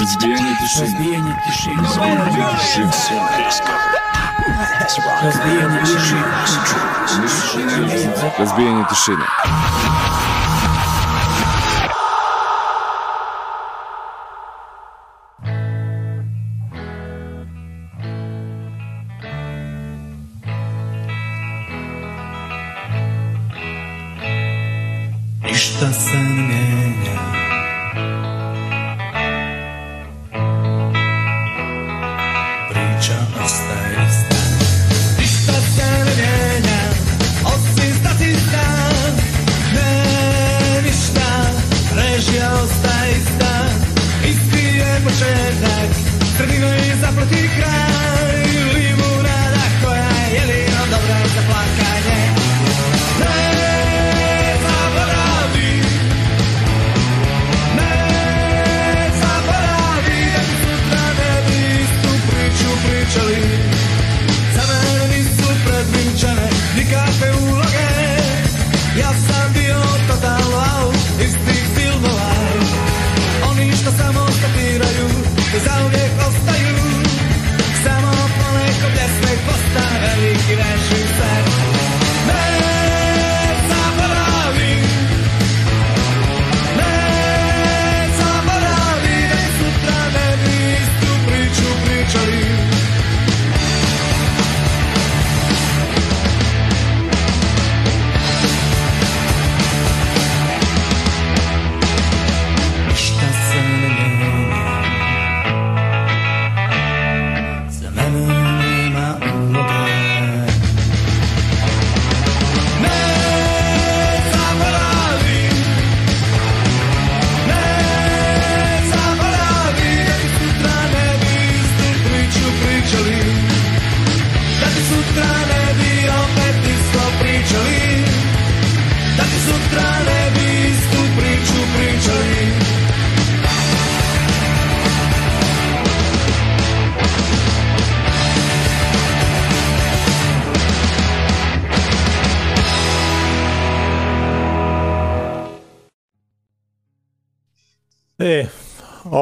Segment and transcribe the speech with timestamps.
[0.00, 0.80] Разбей, не пиши.
[0.80, 1.70] Разбей, не пиши.
[1.76, 2.88] Разбей, не пиши.
[5.22, 6.16] Разбей, не пиши.
[8.38, 9.18] Разбей, не пиши.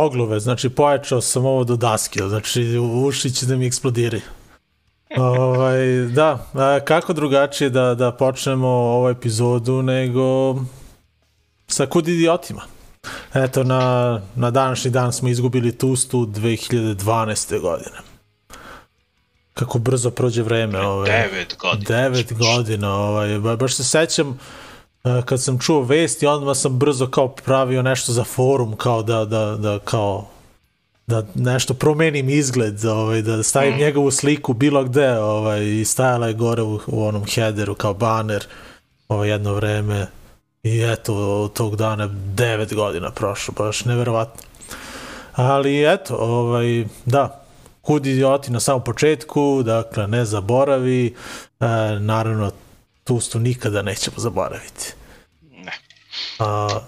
[0.09, 4.23] Oglove, znači pojačao sam ovo do daske, znači uši će da mi eksplodiraju.
[5.17, 10.57] ovaj, da, a kako drugačije da, da počnemo ovu epizodu nego
[11.67, 12.63] sa kud idiotima.
[13.35, 17.61] Eto, na, na današnji dan smo izgubili Tustu 2012.
[17.61, 17.97] godine.
[19.55, 20.81] Kako brzo prođe vreme.
[20.81, 21.11] Ovaj.
[21.11, 21.85] Devet godina.
[21.89, 24.35] Devet godina, ovaj, ba- baš se sećam e,
[25.25, 29.57] kad sam čuo vesti, odmah sam brzo kao pravio nešto za forum, kao da, da,
[29.57, 30.29] da kao
[31.07, 33.79] da nešto promenim izgled, ovaj, da stavim mm.
[33.79, 38.47] njegovu sliku bilo gde ovaj, i stajala je gore u, u onom headeru kao baner
[39.09, 40.07] ovaj, jedno vreme
[40.63, 44.43] i eto od tog dana devet godina prošlo, baš neverovatno.
[45.33, 47.45] Ali eto, ovaj, da,
[47.83, 51.67] kud idioti na samom početku, dakle ne zaboravi, e,
[52.01, 52.51] naravno
[53.05, 54.95] Tustu nikada nećemo zaboraviti.
[56.39, 56.81] A,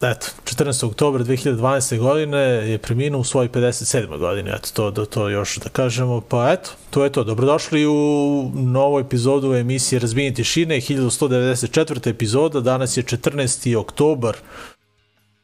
[0.00, 0.86] eto, 14.
[0.86, 1.98] oktobra 2012.
[1.98, 4.18] godine je preminuo u svojoj 57.
[4.18, 8.50] godini, eto, to, to, to još da kažemo, pa eto, to je to, dobrodošli u
[8.54, 12.10] novu epizodu emisije Razbijenje tišine, 1194.
[12.10, 13.76] epizoda, danas je 14.
[13.76, 14.36] oktobar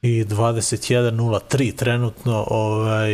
[0.03, 3.13] i 21.03 trenutno, ovaj,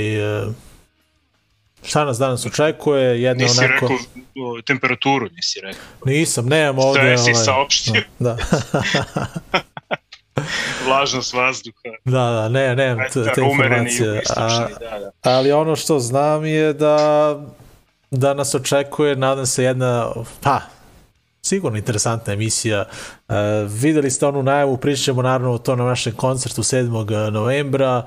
[1.83, 3.89] šta nas danas očekuje, jedna Nisi onako...
[3.89, 5.83] rekao temperaturu, nisi rekao.
[6.05, 7.01] Nisam, nemam ovde...
[7.01, 8.03] Šta je si ovaj, saopštio?
[8.19, 8.37] Da,
[10.89, 11.77] Vlažnost vazduha.
[12.05, 14.23] da, da, ne, nemam te, te Umereni informacije.
[14.37, 15.11] A, da, da.
[15.23, 17.37] ali ono što znam je da
[18.11, 20.61] da nas očekuje, nadam se, jedna, pa,
[21.49, 22.85] sigurno interesantna emisija.
[23.29, 23.35] E,
[23.69, 27.31] videli ste onu najavu, pričat ćemo naravno o to na našem koncertu 7.
[27.31, 28.07] novembra.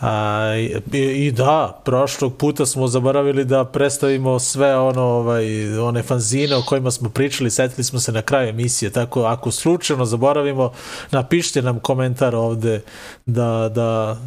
[0.00, 0.54] A,
[0.92, 6.62] i, I da, prošlog puta smo zaboravili da predstavimo sve ono, ovaj, one fanzine o
[6.62, 10.72] kojima smo pričali, setili smo se na kraju emisije, tako ako slučajno zaboravimo,
[11.10, 12.82] napišite nam komentar ovde
[13.26, 14.18] da, da,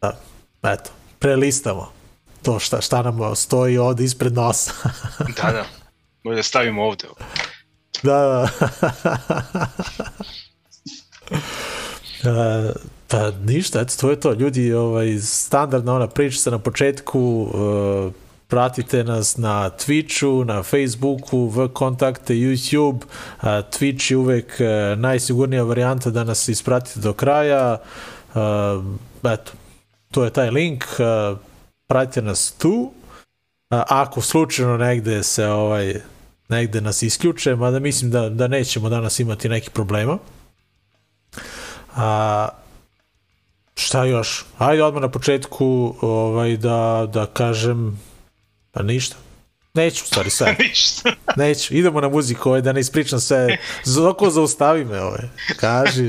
[0.00, 0.18] da
[0.62, 1.98] eto, prelistamo
[2.42, 4.72] to šta, šta nam stoji ovde ispred nosa.
[5.42, 5.64] Da, da.
[6.24, 7.04] Bolje da stavimo ovde.
[8.02, 8.48] Da, da.
[12.24, 12.72] E,
[13.08, 14.32] pa ništa, eto, to je to.
[14.32, 18.12] Ljudi, ovaj, standardna ona priča na početku, uh,
[18.48, 22.96] pratite nas na Twitchu, na Facebooku, v kontakte YouTube.
[23.04, 27.78] Uh, Twitch je uvek uh, najsigurnija varijanta da nas ispratite do kraja.
[28.34, 28.84] Uh,
[29.32, 29.52] eto,
[30.10, 30.84] to je taj link,
[31.86, 32.92] pratite nas tu.
[33.70, 36.00] Ako slučajno negde se ovaj
[36.48, 40.18] negde nas isključe, mada mislim da, da nećemo danas imati nekih problema.
[41.96, 42.48] A,
[43.74, 44.44] šta još?
[44.58, 48.00] Ajde odmah na početku ovaj, da, da kažem
[48.72, 49.16] pa ništa.
[49.74, 50.56] Neću, stvari, sve.
[51.36, 51.74] Neću.
[51.74, 53.58] Idemo na muziku, ovaj, da ne ispričam sve.
[53.84, 55.28] Zoko, zaustavi me, ovaj.
[55.56, 56.02] Kaži,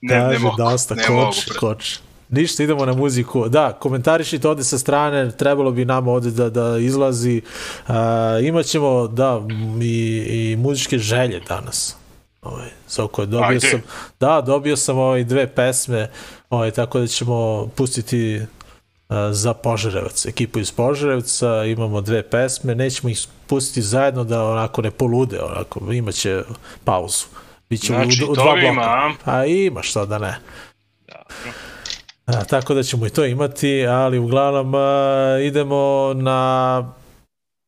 [0.00, 0.56] Ne, ne Kaže, mogu.
[0.56, 1.26] dosta, ne mogu.
[1.26, 1.98] koči, koči.
[2.34, 3.48] Ništa, idemo na muziku.
[3.48, 7.42] Da, komentarišite ovde sa strane, trebalo bi nama ovde da, da izlazi.
[7.88, 7.94] Uh,
[8.42, 9.40] imaćemo, da,
[9.82, 11.96] i, i muzičke želje danas.
[12.42, 13.68] Ovaj, Soko, dobio Ajde.
[13.68, 13.82] sam,
[14.20, 16.10] da, dobio sam ovaj dve pesme,
[16.50, 23.08] ovaj, tako da ćemo pustiti uh, za Požarevac, ekipu iz Požarevca, imamo dve pesme, nećemo
[23.10, 26.42] ih pustiti zajedno da onako ne polude, onako, imaće
[26.84, 27.24] pauzu.
[27.70, 28.60] Biće Znači, u, u dva bloka.
[28.60, 29.12] ima, a?
[29.24, 30.38] A ima, šta da ne.
[31.08, 31.52] Dobro.
[32.26, 36.92] A, tako da ćemo i to imati, ali uglavnom a, idemo na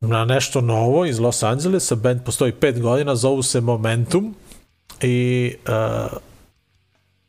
[0.00, 1.94] na nešto novo iz Los Angelesa.
[1.94, 4.34] Band postoji pet godina, zovu se Momentum
[5.02, 6.08] i a,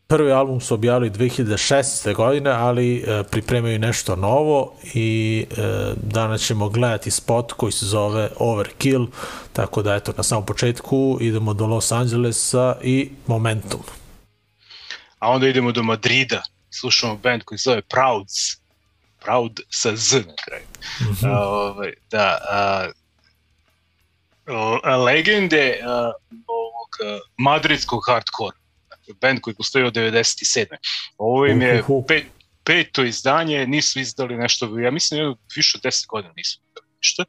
[0.07, 2.15] prvi album su objavili 2016.
[2.15, 5.45] godine, ali pripremaju nešto novo i
[5.95, 9.07] danas ćemo gledati spot koji se zove Overkill,
[9.53, 13.81] tako da eto na samom početku idemo do Los Angelesa i Momentum.
[15.19, 16.43] A onda idemo do Madrida.
[16.79, 18.33] Slušamo band koji zove Prouds.
[19.19, 20.65] Proud sa Z na kraju.
[21.01, 21.25] Mhm.
[21.25, 22.89] A, ovaj, da, a,
[24.83, 26.11] a, legende a,
[26.47, 28.57] ovog a, madridskog hardcore.
[28.89, 30.65] Dakle, band koji postoji od 97.
[31.17, 32.25] Ovo im je pet,
[32.63, 37.23] peto izdanje, nisu izdali nešto, ja mislim jedno više od 10 godina nisu izdali ništa.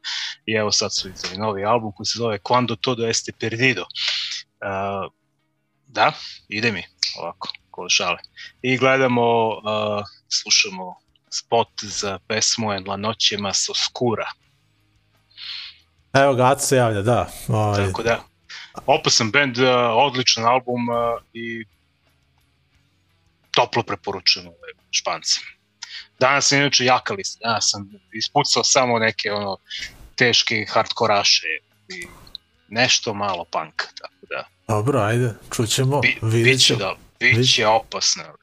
[0.45, 3.85] I evo sad su izdali novi album koji se zove Quando todo este perdido.
[4.61, 5.07] A,
[5.87, 6.13] da,
[6.49, 6.83] ide mi
[7.19, 8.17] ovako, kod šale.
[8.61, 10.95] I gledamo, uh, slušamo
[11.29, 14.31] spot za pesmu En la noche más oscura.
[16.13, 17.29] Evo ga, Aca se javlja, da.
[17.47, 18.23] Ovaj, Tako da,
[18.85, 20.95] opasan band, uh, odličan album uh,
[21.33, 21.65] i
[23.51, 25.39] toplo preporučujem ove špance.
[26.19, 29.57] Danas sam inače jaka lista, danas sam ispucao samo neke ono
[30.15, 31.47] teške hardkoraše
[31.89, 32.07] i
[32.67, 36.95] nešto malo punk, tako da Dobro, ajde, čućemo, bi, vidjet biće, ćemo.
[37.19, 38.23] Biće opasno.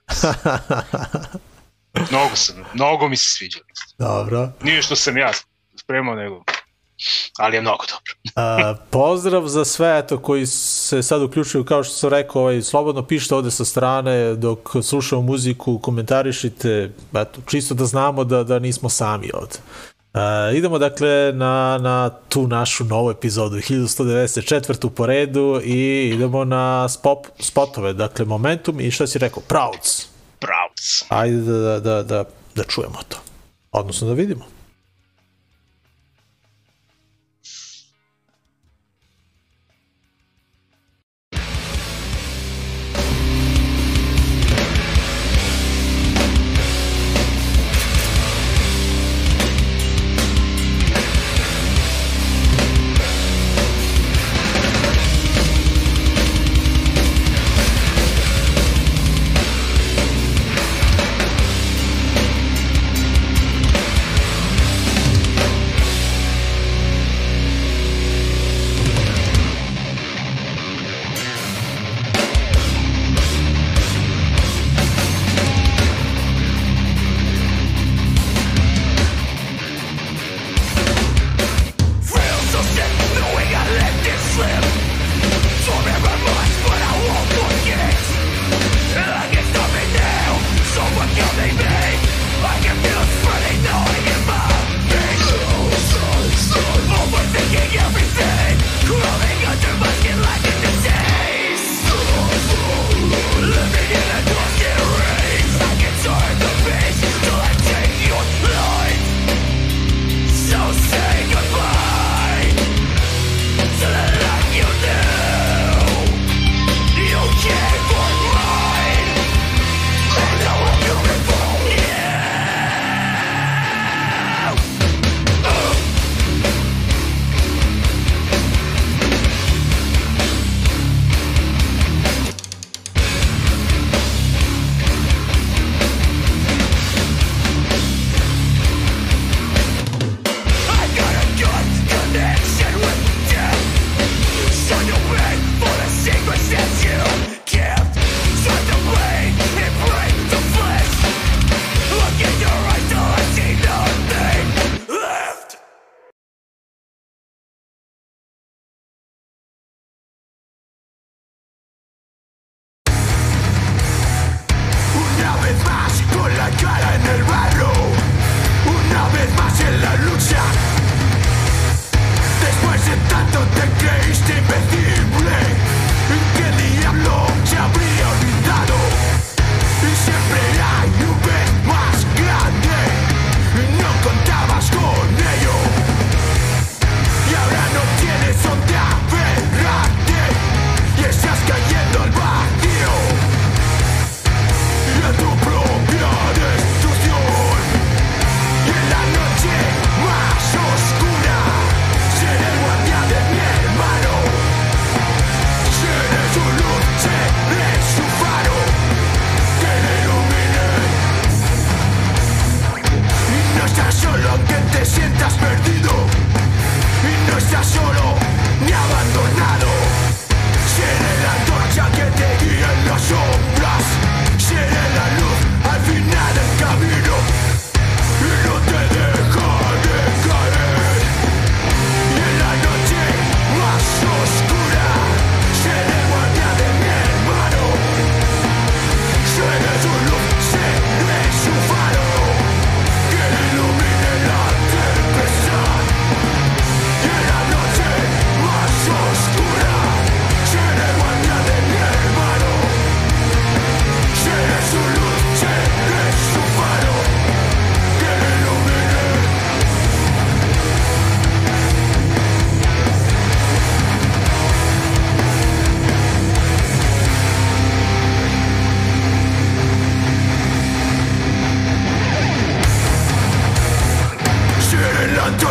[2.11, 3.58] Mnogo sam, mnogo mi se sviđa.
[3.99, 4.49] Dobro.
[4.62, 5.32] Nije što sam ja
[5.76, 6.44] spremao, nego
[7.38, 8.14] ali je mnogo dobro.
[8.37, 13.06] A, pozdrav za sve eto, koji se sad uključuju, kao što sam rekao, ovaj, slobodno
[13.06, 18.88] pišite ovde sa strane dok slušamo muziku, komentarišite, eto, čisto da znamo da, da nismo
[18.88, 19.58] sami ovde.
[20.16, 24.88] A, idemo dakle na, na tu našu novu epizodu, 1194.
[24.88, 29.42] po redu i idemo na spop, spotove, dakle Momentum i šta si rekao?
[29.42, 30.06] Prouds.
[30.38, 31.04] Pravc.
[31.08, 32.24] Ajde da, da, da,
[32.54, 33.16] da čujemo to.
[33.72, 34.44] Odnosno da vidimo.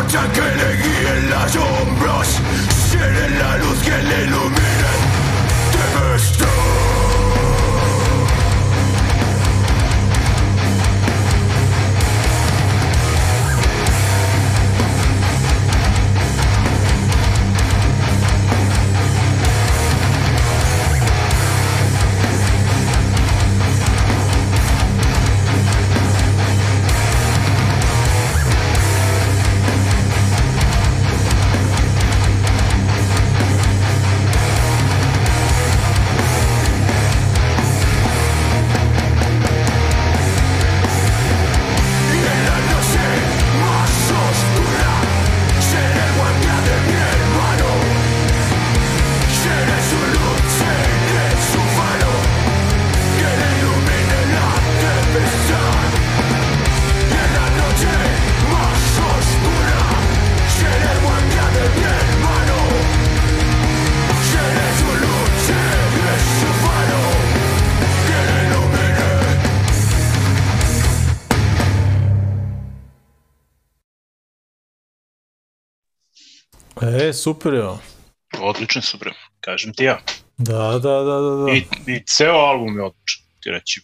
[0.07, 0.44] to.
[77.25, 77.63] Super je.
[77.63, 77.79] ovo.
[78.39, 79.99] Odličan su bre, kažem ti ja.
[80.37, 81.51] Da, da, da, da, da.
[81.51, 81.65] I,
[81.95, 83.81] i ceo album je odličan, ti reći.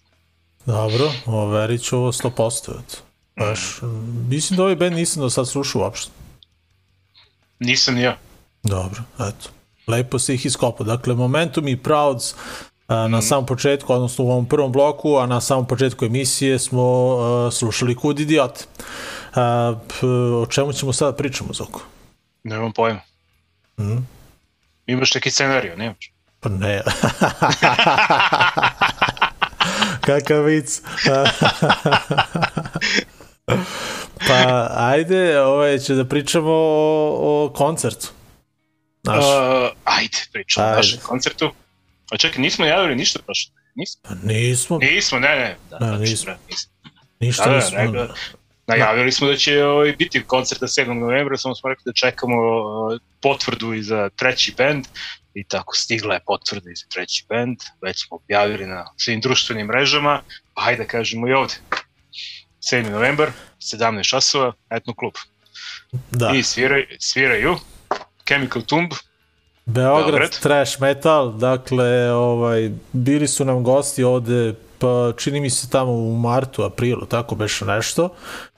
[0.66, 2.70] Dobro, overit ću ovo 100%.
[2.70, 2.98] eto.
[3.40, 6.12] Baš, mm, mislim da ovaj band nisam do sad slušao uopšte.
[7.60, 8.18] Nisam ni ja.
[8.64, 9.50] Dobro, eto.
[9.88, 10.86] Lepo se ih iskopao.
[10.86, 12.34] Dakle, Momentum i Prouds
[12.88, 16.84] a, na samom početku, odnosno u ovom prvom bloku, a na samom početku emisije smo
[16.84, 18.66] a, slušali Kud idiote.
[19.36, 20.08] A, p,
[20.42, 21.82] o čemu ćemo sada pričamo, Zoko?
[22.44, 23.11] Nemam pojma.
[23.82, 23.98] Mhm.
[24.86, 26.12] Imaš neki scenariju, nemaš?
[26.40, 26.82] Pa ne.
[30.06, 30.82] Kakav vic.
[34.28, 38.08] pa ajde, ovaj, će da pričamo o, o koncertu.
[39.04, 39.32] Naš, Uh,
[39.84, 41.52] ajde, pričamo o našem koncertu.
[42.12, 43.54] A čekaj, nismo javili ništa prošle.
[43.76, 45.58] Nismo, pa nismo, nismo ne, ne.
[45.70, 46.34] Da, Da, da, nismo.
[46.50, 46.72] nismo.
[47.20, 48.08] ništa Da, da, nismo.
[48.78, 50.94] Najavili smo da će ovaj, biti koncert na 7.
[50.94, 52.36] novembra, samo smo rekli da čekamo
[53.22, 54.86] potvrdu i za treći band
[55.34, 59.68] i tako stigla je potvrda i za treći band, već smo objavili na svim društvenim
[59.68, 60.22] mrežama,
[60.54, 61.54] pa hajde da kažemo i ovde.
[62.72, 62.90] 7.
[62.90, 65.14] novembar, 17 časova, etno klub.
[66.12, 66.32] Da.
[66.36, 67.58] I sviraj, sviraju
[68.28, 68.92] Chemical Tomb,
[69.66, 70.40] Beograd, Beograd.
[70.40, 76.16] trash metal, dakle, ovaj, bili su nam gosti ovde, pa čini mi se tamo u
[76.16, 78.10] martu, aprilu, tako beše nešto,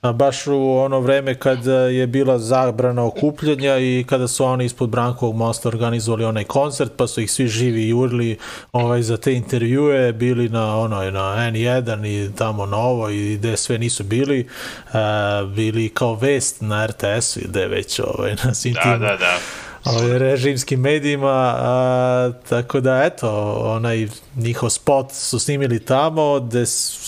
[0.02, 5.36] baš u ono vreme kada je bila zabrana okupljanja i kada su oni ispod Brankovog
[5.36, 8.38] mosta organizovali onaj koncert, pa su ih svi živi jurili
[8.72, 13.58] ovaj, za te intervjue, bili na onoj na N1 i tamo na ovo i gde
[13.58, 14.48] sve nisu bili,
[14.94, 19.18] a, bili kao vest na RTS-u i gde već ovaj, na svim da, tim da,
[19.18, 19.38] da.
[19.86, 26.64] Ovaj, režimskim medijima, a, tako da eto, onaj njihov spot su snimili tamo gde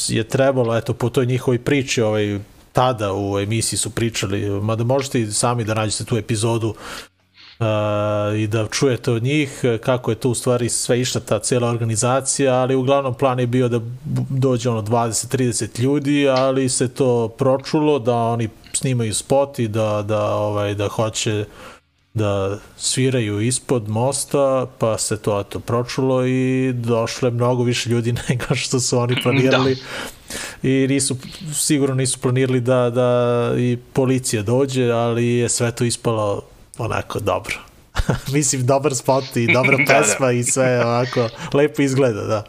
[0.07, 2.39] je trebalo, eto, po toj njihovoj priči, ovaj,
[2.73, 6.73] tada u emisiji su pričali, mada možete i sami da nađete tu epizodu
[7.59, 11.69] a, i da čujete od njih kako je to u stvari sve išla ta cijela
[11.69, 13.79] organizacija, ali uglavnom plan je bio da
[14.29, 20.35] dođe ono 20-30 ljudi, ali se to pročulo da oni snimaju spot i da, da,
[20.35, 21.45] ovaj, da hoće
[22.15, 28.13] da sviraju ispod mosta, pa se to eto pročulo i došlo je mnogo više ljudi
[28.29, 29.77] nego što su oni planirali.
[30.63, 31.17] I nisu,
[31.53, 36.41] sigurno nisu planirali da, da i policija dođe, ali je sve to ispalo
[36.77, 37.55] onako dobro.
[38.33, 39.99] Mislim, dobar spot i dobra Da, da.
[39.99, 42.43] pesma i sve onako lepo izgleda, da.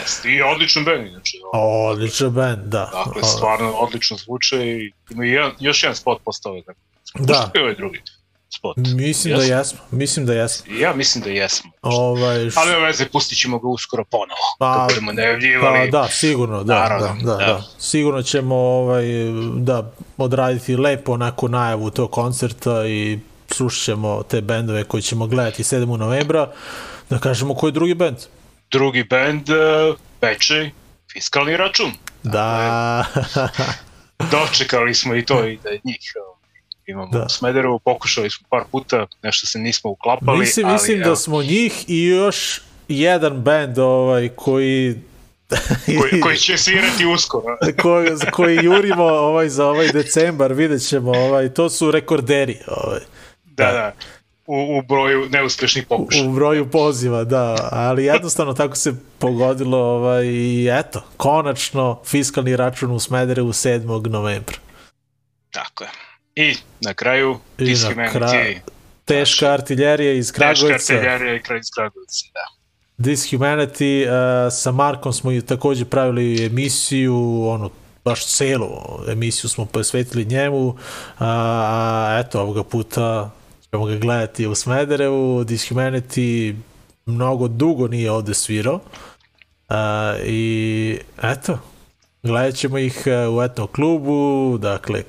[0.00, 1.40] Jeste, i odličan band, znači.
[1.52, 2.90] Odličan band, da.
[3.06, 6.60] Dakle, O, stvarno odlično zvuče i ima jedan, još jedan spot postao.
[6.60, 6.78] Tako.
[7.18, 7.34] Da.
[7.34, 8.02] Što je ovaj drugi
[8.52, 8.76] spot?
[8.76, 10.74] Mislim da jesmo, mislim da jesmo.
[10.74, 11.70] Ja mislim da jesmo.
[11.82, 14.56] Ovaj, š- Ali veze, pustit ćemo ga uskoro ponovo.
[14.58, 15.90] Pa, Kad budemo najavljivali.
[15.90, 17.46] Pa da, sigurno, da, Naravno, da, da, da.
[17.46, 17.62] da.
[17.78, 19.04] Sigurno ćemo ovaj,
[19.56, 23.18] da odraditi lepo onako najavu tog koncerta i
[23.48, 25.96] slušat ćemo te bendove koje ćemo gledati 7.
[25.96, 26.50] novembra.
[27.10, 28.16] Da kažemo koji je drugi bend.
[28.70, 30.70] Drugi band, uh, Bečej,
[31.12, 31.92] fiskalni račun.
[32.22, 33.04] Da,
[34.32, 35.98] Dočekali smo i to i da je njih
[36.92, 37.18] imamo Da.
[37.18, 37.24] da.
[37.24, 40.38] u Smederevu, pokušali smo par puta, nešto se nismo uklapali.
[40.38, 44.94] mislim, ali, mislim evo, da smo njih i još jedan bend ovaj, koji
[46.00, 47.56] koji, koji će svirati uskoro.
[47.82, 52.58] koji, koji jurimo ovaj, za ovaj decembar, vidjet ćemo, ovaj, to su rekorderi.
[52.66, 53.00] Ovaj.
[53.44, 53.92] Da, da.
[54.46, 56.28] U, u broju neuspešnih pokušaja.
[56.28, 62.90] u broju poziva, da, ali jednostavno tako se pogodilo ovaj, i eto, konačno fiskalni račun
[62.90, 64.08] u Smederevu 7.
[64.08, 64.56] novembra.
[65.50, 65.90] Tako je.
[66.36, 68.12] I na kraju, I na Dishumanity.
[68.12, 68.60] kraju-
[69.04, 70.94] Teška artiljerija iz Teška Kragujevca.
[70.94, 72.46] artiljerija i kraj iz Kragujevca, da.
[73.00, 74.12] Dishumanity, uh,
[74.52, 77.70] sa Markom smo i takođe pravili emisiju, ono,
[78.04, 78.68] baš celu
[79.08, 80.76] emisiju smo posvetili njemu,
[81.18, 81.26] a,
[82.08, 83.30] a eto, ovoga puta
[83.62, 86.54] ćemo ga gledati u Smederevu, Dishumanity
[87.06, 88.80] mnogo dugo nije ovde svirao,
[89.68, 91.58] a, i eto,
[92.22, 94.18] gledat ćemo ih e, u etno klubu,
[94.58, 95.02] dakle,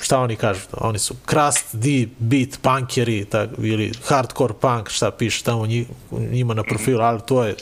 [0.00, 5.44] šta oni kažu, oni su crust, deep, beat, punkeri, tak, ili hardcore punk, šta piše
[5.44, 7.56] tamo nji- njima na profilu, ali to je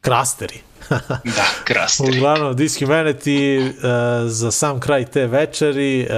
[0.00, 0.60] krasteri.
[1.36, 2.18] Da, krasteri.
[2.18, 6.08] Uglavnom, Dishumanity uh, za sam kraj te večeri,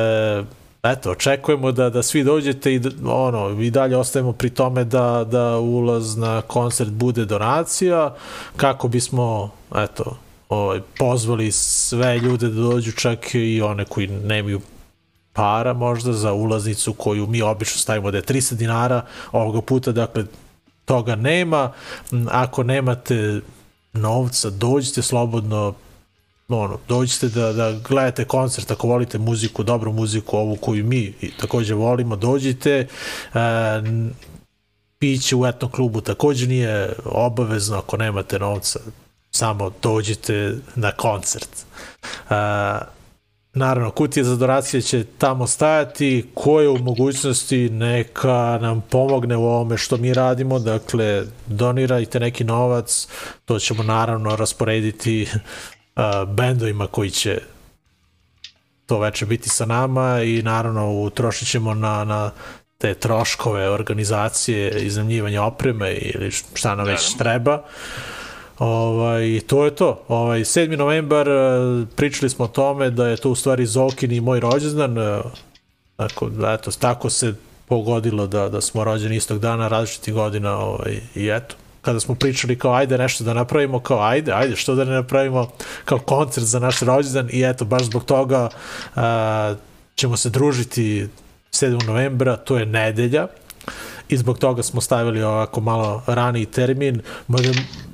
[0.40, 0.46] uh,
[0.82, 5.24] eto, očekujemo da, da svi dođete i da, ono, i dalje ostajemo pri tome da,
[5.30, 8.14] da ulaz na koncert bude donacija,
[8.56, 10.16] kako bismo, eto,
[10.48, 14.60] ovaj, pozvali sve ljude da dođu, čak i one koji nemaju
[15.34, 20.24] para možda za ulaznicu koju mi obično stavimo da je 300 dinara ovoga puta, dakle
[20.84, 21.72] toga nema.
[22.30, 23.40] Ako nemate
[23.92, 25.74] novca, dođite slobodno
[26.48, 31.74] ono, dođite da, da gledate koncert ako volite muziku, dobru muziku, ovu koju mi takođe
[31.74, 32.86] volimo, dođite.
[33.34, 33.38] E,
[34.98, 38.80] piće u etnom klubu takođe nije obavezno ako nemate novca,
[39.30, 41.50] samo dođite na koncert.
[42.30, 42.34] E,
[43.54, 49.44] Naravno, kutija za donacije će tamo stajati, ko je u mogućnosti neka nam pomogne u
[49.44, 53.08] ovome što mi radimo, dakle, donirajte neki novac,
[53.44, 55.26] to ćemo naravno rasporediti
[55.96, 57.38] uh, bendovima koji će
[58.86, 62.30] to veče biti sa nama i naravno utrošit ćemo na, na
[62.78, 67.62] te troškove organizacije, iznajmljivanja opreme ili šta nam već treba.
[68.58, 70.02] Ovaj, to je to.
[70.08, 70.76] Ovaj, 7.
[70.76, 74.98] novembar, eh, pričali smo o tome da je to u stvari Zokin i moj rođendan.
[74.98, 75.20] eh,
[75.96, 77.34] Tako, eto, tako se
[77.68, 81.54] pogodilo da, da smo rođeni istog dana, različitih godina ovaj, i eto.
[81.82, 85.50] Kada smo pričali kao ajde nešto da napravimo, kao ajde, ajde, što da ne napravimo
[85.84, 88.48] kao koncert za naš rođendan i eto, baš zbog toga
[88.96, 89.54] a,
[89.94, 91.08] ćemo se družiti
[91.52, 91.86] 7.
[91.86, 93.26] novembra, to je nedelja
[94.08, 97.48] i zbog toga smo stavili ovako malo raniji termin, mada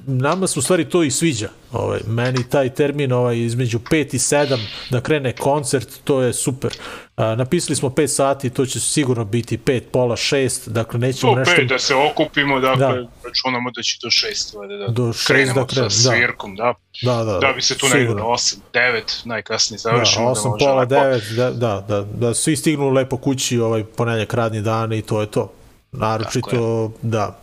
[0.07, 1.49] nama se u stvari to i sviđa.
[1.73, 4.59] Ovaj, meni taj termin ovaj, između 5 i 7
[4.91, 6.75] da krene koncert, to je super.
[7.17, 11.39] A, napisali smo 5 sati, to će sigurno biti 5, pola, 6, dakle nećemo To
[11.39, 11.55] nešto...
[11.57, 12.93] pet da se okupimo, dakle, Da.
[12.93, 13.09] da.
[13.25, 16.17] računamo da će do šest, valjda, da Do šest krenemo da krenemo, sa da.
[16.17, 16.75] svirkom, da.
[17.03, 18.15] Da, da, Da bi se tu sigurno.
[18.15, 20.25] do 8, 9 najkasnije Da, završimo.
[20.27, 24.35] 8, može pola, onako- 9, da, da, da, da svi stignu lepo kući ovaj ponedjeljak
[24.35, 25.53] radni dan i to je to.
[25.93, 27.39] Naročito, da,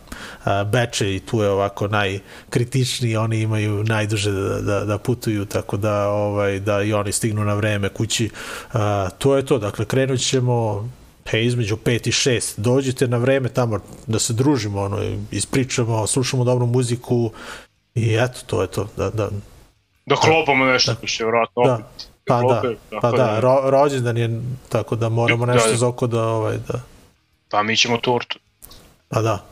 [0.72, 6.08] Beče i tu je ovako najkritičniji, oni imaju najduže da, da, da putuju, tako da,
[6.08, 8.30] ovaj, da i oni stignu na vreme kući.
[8.72, 10.88] A, to je to, dakle, krenut ćemo
[11.26, 12.60] he, između 5 i 6.
[12.60, 14.98] Dođite na vreme tamo da se družimo, ono,
[15.30, 17.30] ispričamo, slušamo dobru muziku
[17.94, 18.88] i eto, to je to.
[18.96, 19.28] Da, da,
[20.06, 20.98] Da klopamo nešto, da.
[21.18, 21.74] je vratno Da.
[21.74, 22.08] opet.
[22.24, 22.62] Pa da,
[23.00, 25.76] pa da, ro, rođendan je tako da moramo Da, nešto da.
[25.76, 26.80] za oko da, ovaj, da,
[27.50, 28.38] Pa mi ćemo tortu.
[29.08, 29.44] pa da,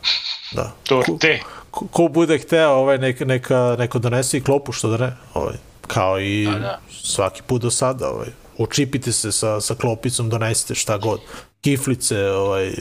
[0.52, 0.72] da.
[0.82, 1.40] Torte.
[1.70, 5.54] Ko, ko bude hteo, ovaj, neka, neka, neko donese i klopu, što da ne, ovaj,
[5.86, 6.80] kao i Pa da.
[7.02, 8.28] svaki put do sada, ovaj,
[8.58, 11.20] učipite se sa, sa klopicom, donesite šta god,
[11.60, 12.72] kiflice, ovaj,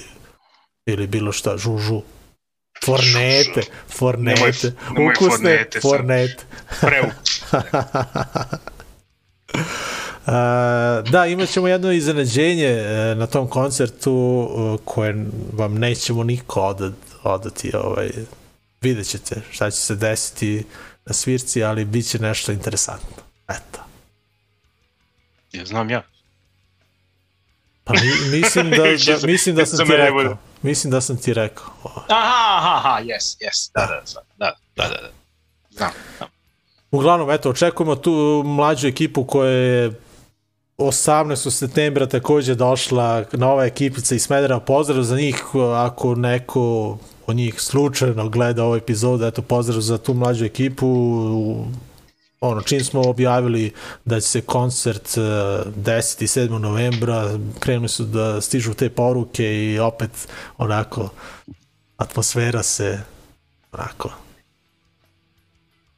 [0.85, 2.01] ili bilo šta, žužu,
[2.85, 3.61] fornete,
[3.97, 4.41] fornete,
[4.91, 6.43] nemoj ukusne fornete fornete.
[6.81, 7.05] Preu.
[11.11, 16.93] Da, imat ćemo jedno iznenađenje uh, na tom koncertu uh, koje vam nećemo niko odat,
[17.23, 17.71] odati.
[17.75, 18.11] Ovaj,
[18.81, 20.63] vidjet ćete šta će se desiti
[21.05, 23.23] na svirci, ali bit će nešto interesantno.
[23.47, 23.79] Eto.
[25.51, 26.03] Ja znam ja.
[27.83, 30.37] Pa mi, mislim, da, da, mislim da sam ti rekao.
[30.61, 31.73] Mislim da sam ti rekao.
[32.09, 35.09] Aha, aha, aha, yes, yes, da, da, da, da, da, da, da.
[35.71, 36.29] Znam, znam.
[36.91, 40.04] Uglavnom, eto, očekujemo tu mlađu ekipu koja je
[40.77, 41.51] 18.
[41.51, 44.59] septembra takođe došla nova ekipica iz Smedera.
[44.59, 45.43] Pozdrav za njih
[45.75, 50.87] ako neko od njih slučajno gleda ovu epizodu, eto pozdrav za tu mlađu ekipu.
[52.41, 53.73] Ono, čim smo objavili
[54.05, 56.23] da će se koncert eh, 10.
[56.23, 56.57] i 7.
[56.57, 60.11] novembra, krenuli su da stižu te poruke i opet
[60.57, 61.09] onako
[61.97, 63.01] atmosfera se
[63.71, 64.09] onako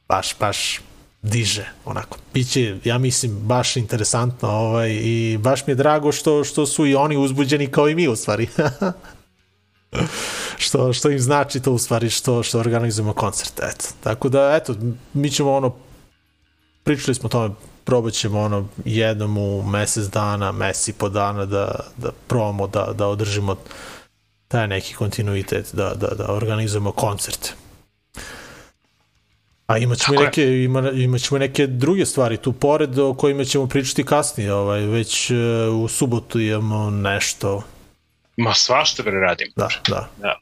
[0.08, 0.80] baš, baš
[1.22, 2.18] diže, onako.
[2.34, 6.94] Biće, ja mislim, baš interesantno ovaj, i baš mi je drago što, što su i
[6.94, 8.48] oni uzbuđeni kao i mi, u stvari.
[10.64, 13.84] što, što im znači to, u stvari, što, što organizujemo koncert, eto.
[14.00, 14.74] Tako da, eto,
[15.14, 15.74] mi ćemo ono,
[16.84, 17.54] pričali smo o tome
[17.84, 22.92] probat ćemo ono jednom u mesec dana, mesec i po dana da, da probamo da,
[22.94, 23.56] da održimo
[24.48, 27.52] taj neki kontinuitet, da, da, da organizujemo koncerte.
[29.68, 30.26] A imat ćemo, Tako je.
[30.26, 34.52] neke, ima, imat ćemo neke druge stvari tu pored o kojima ćemo pričati kasnije.
[34.52, 35.36] Ovaj, već uh,
[35.84, 37.62] u subotu imamo nešto.
[38.36, 39.52] Ma svašta bre radim.
[39.56, 40.08] Da, da.
[40.16, 40.38] Da.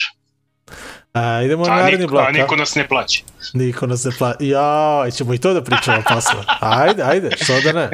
[1.13, 2.29] A, idemo na A, naredni niko, blok.
[2.29, 3.23] a niko nas ne plaća.
[3.53, 4.35] Niko nas ne pla...
[4.41, 6.41] Ja, ćemo i to da pričamo posle.
[6.61, 7.91] Ajde, ajde, što da ne.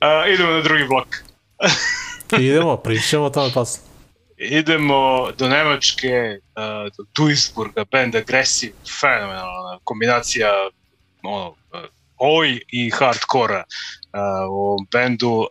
[0.00, 1.08] A, idemo na drugi blok.
[2.38, 3.82] Idemo, pričamo o tome posle.
[4.36, 10.50] Idemo do Nemačke, uh, do Duisburga, band Aggressive, fenomenalna kombinacija
[11.22, 11.56] ono, uh,
[12.18, 15.46] oj i hardkora uh, u ovom bendu.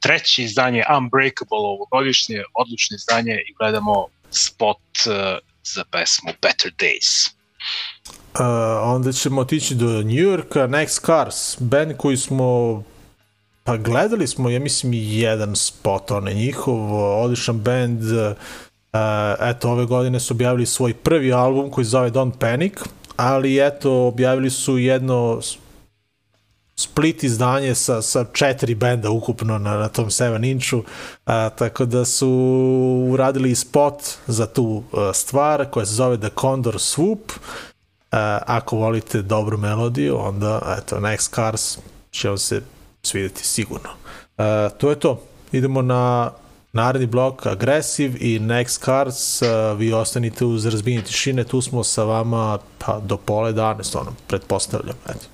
[0.00, 4.78] Treće izdanje Unbreakable ovogodišnje, odlično izdanje i gledamo spot
[5.64, 7.30] za pesmu Better Days.
[8.34, 8.40] Uh,
[8.82, 12.82] onda ćemo otići do New Yorka, Next Cars, band koji smo
[13.64, 18.36] pa gledali smo, ja mislim, jedan spot, on njihov, odličan band, uh,
[19.40, 22.72] eto, ove godine su objavili svoj prvi album koji zove Don't Panic,
[23.16, 25.40] ali eto, objavili su jedno
[26.76, 30.82] split izdanje sa, sa četiri benda ukupno na, na tom 7 inču,
[31.26, 32.30] a, tako da su
[33.10, 37.32] uradili spot za tu a, stvar koja se zove The Condor Swoop,
[38.10, 41.78] a, ako volite dobru melodiju, onda eto, Next Cars
[42.10, 42.62] će vam se
[43.06, 43.90] svidjeti sigurno.
[44.38, 45.22] A, to je to.
[45.52, 46.32] Idemo na
[46.72, 49.42] naredni blok Aggressive i Next Cars.
[49.42, 54.12] A, vi ostanite uz razbijenje tišine, tu smo sa vama pa, do pole dane, stvarno,
[54.26, 54.96] pretpostavljam.
[55.08, 55.26] Eto.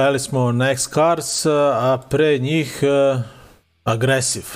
[0.00, 3.20] Gledali smo Next Cars, a pre njih uh,
[3.84, 4.46] Aggressive.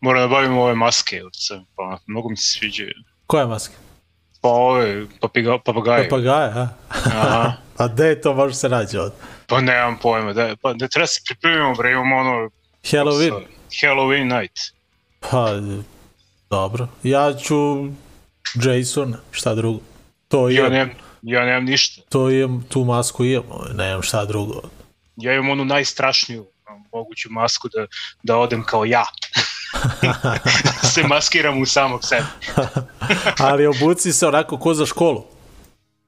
[0.00, 1.20] Moram da bavim ove maske,
[1.76, 2.92] pa mnogo mi se sviđaju.
[3.26, 3.74] Koja maska?
[4.40, 6.08] Pa ove papiga, papagaje.
[6.08, 6.68] Papagaje, a?
[6.88, 7.52] Aha.
[7.78, 9.12] a gde to može se nađe od?
[9.46, 12.50] Pa nemam pojma, da, pa ne treba se pripremimo, bre, imamo ono...
[12.84, 13.44] Halloween?
[13.82, 14.58] Halloween night.
[15.30, 15.48] Pa,
[16.50, 16.88] dobro.
[17.02, 17.86] Ja ću
[18.54, 19.80] Jason, šta drugo.
[20.28, 20.90] To Ja imam, nemam,
[21.22, 22.02] ja nemam ništa.
[22.08, 24.60] to imam, tu masku imam, ovaj, nemam šta drugo.
[25.16, 26.46] Ja imam onu najstrašniju
[26.92, 27.86] moguću masku da,
[28.22, 29.04] da odem kao ja.
[30.94, 32.26] se maskiram u samog sebe.
[33.48, 35.24] Ali obuci se onako ko za školu.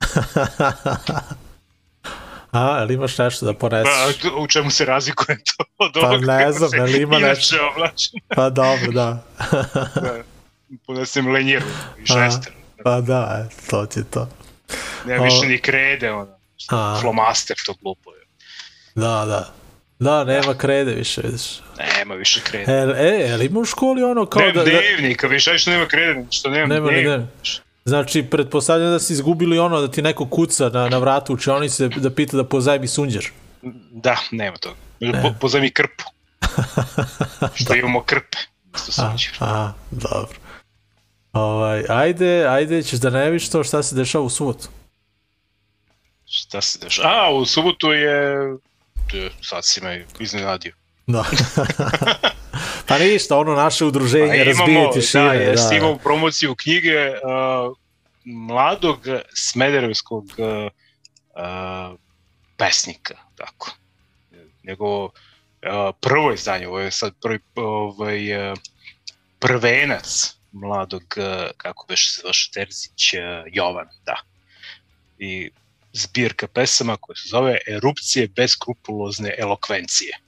[2.54, 4.24] A, ali imaš nešto da Pa, poneseš?
[4.38, 7.56] u čemu se razlikuje to od Pa ovog ne znam, se je li ima nešto?
[8.28, 9.24] Pa dobro, da.
[9.94, 10.22] Da.
[10.86, 11.66] Ponesem lenjeru
[12.02, 12.52] i šester.
[12.84, 14.28] Pa da, to ti je to.
[15.04, 16.38] Nema više ni krede, ono.
[16.70, 16.98] A.
[17.00, 18.20] Flomaster to glupo je.
[18.94, 19.54] Da, da.
[19.98, 21.60] Da, nema krede više, vidiš.
[21.98, 22.72] Nema više krede.
[22.72, 24.64] E, e, ali ima u školi ono kao Ne, da...
[24.64, 27.10] da dnevnika, više što nema krede, što nema, Nema ni dnevnika.
[27.16, 27.30] dnevnik.
[27.84, 31.88] znači, pretpostavljam da si izgubili ono da ti neko kuca na, na vratu u učionici
[31.88, 33.30] da, da pita da pozajmi sunđer.
[33.90, 34.76] Da, nema toga.
[35.22, 36.04] Po, pozajmi krpu.
[37.64, 38.38] što imamo krpe.
[38.98, 40.38] A, a, dobro.
[41.32, 44.68] Ovaj, ajde, ajde, ćeš da ne viš to šta se dešava u subotu.
[46.34, 47.08] Šta se dešava?
[47.08, 48.36] A, u subotu je...
[49.42, 50.72] Sad si me iznenadio.
[51.06, 51.24] Da.
[52.88, 55.24] pa ništa, ono naše udruženje, Pa razbijeti šire.
[55.24, 55.76] da, jeste, da.
[55.76, 57.76] imamo promociju knjige uh,
[58.24, 60.70] mladog smederevskog uh,
[61.36, 61.98] uh,
[62.56, 63.76] pesnika, tako.
[64.64, 65.10] Njegovo uh,
[66.00, 68.58] prvo izdanje, ovo je sad prvi ovaj, uh,
[69.38, 73.20] prvenac mladog, uh, kako beše se zvaše, Terzić uh,
[73.52, 74.16] Jovan, da.
[75.18, 75.50] I
[75.94, 80.18] zbirka pesama koja se zove Erupcije beskrupulozne elokvencije.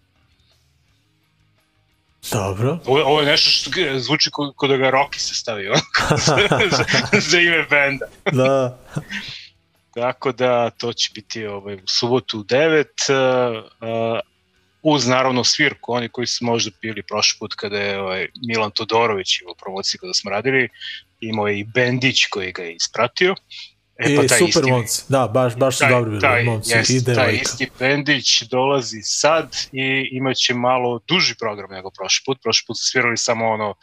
[2.33, 2.79] Dobro.
[2.87, 5.74] Ovo, ovo je nešto što zvuči ko, ko da ga Rocky se stavio
[6.26, 6.38] za,
[7.31, 8.07] za, ime benda.
[8.33, 8.79] Da.
[9.94, 14.20] Tako da to će biti ovaj, u subotu u 9 uh, uh,
[14.83, 19.40] uz naravno svirku, oni koji su možda pili prošli put kada je ovaj, Milan Todorović
[19.40, 20.68] imao promociju kada smo radili,
[21.20, 23.35] imao je i Bendić koji ga je ispratio.
[23.99, 25.03] E, I super momci.
[25.09, 26.73] Da, baš, baš su taj, dobri bili taj, momci.
[26.73, 27.43] jest, I taj devojka.
[27.43, 32.39] isti Bendić dolazi sad i imaće malo duži program nego prošli put.
[32.43, 33.75] Prošli put su svirali samo ono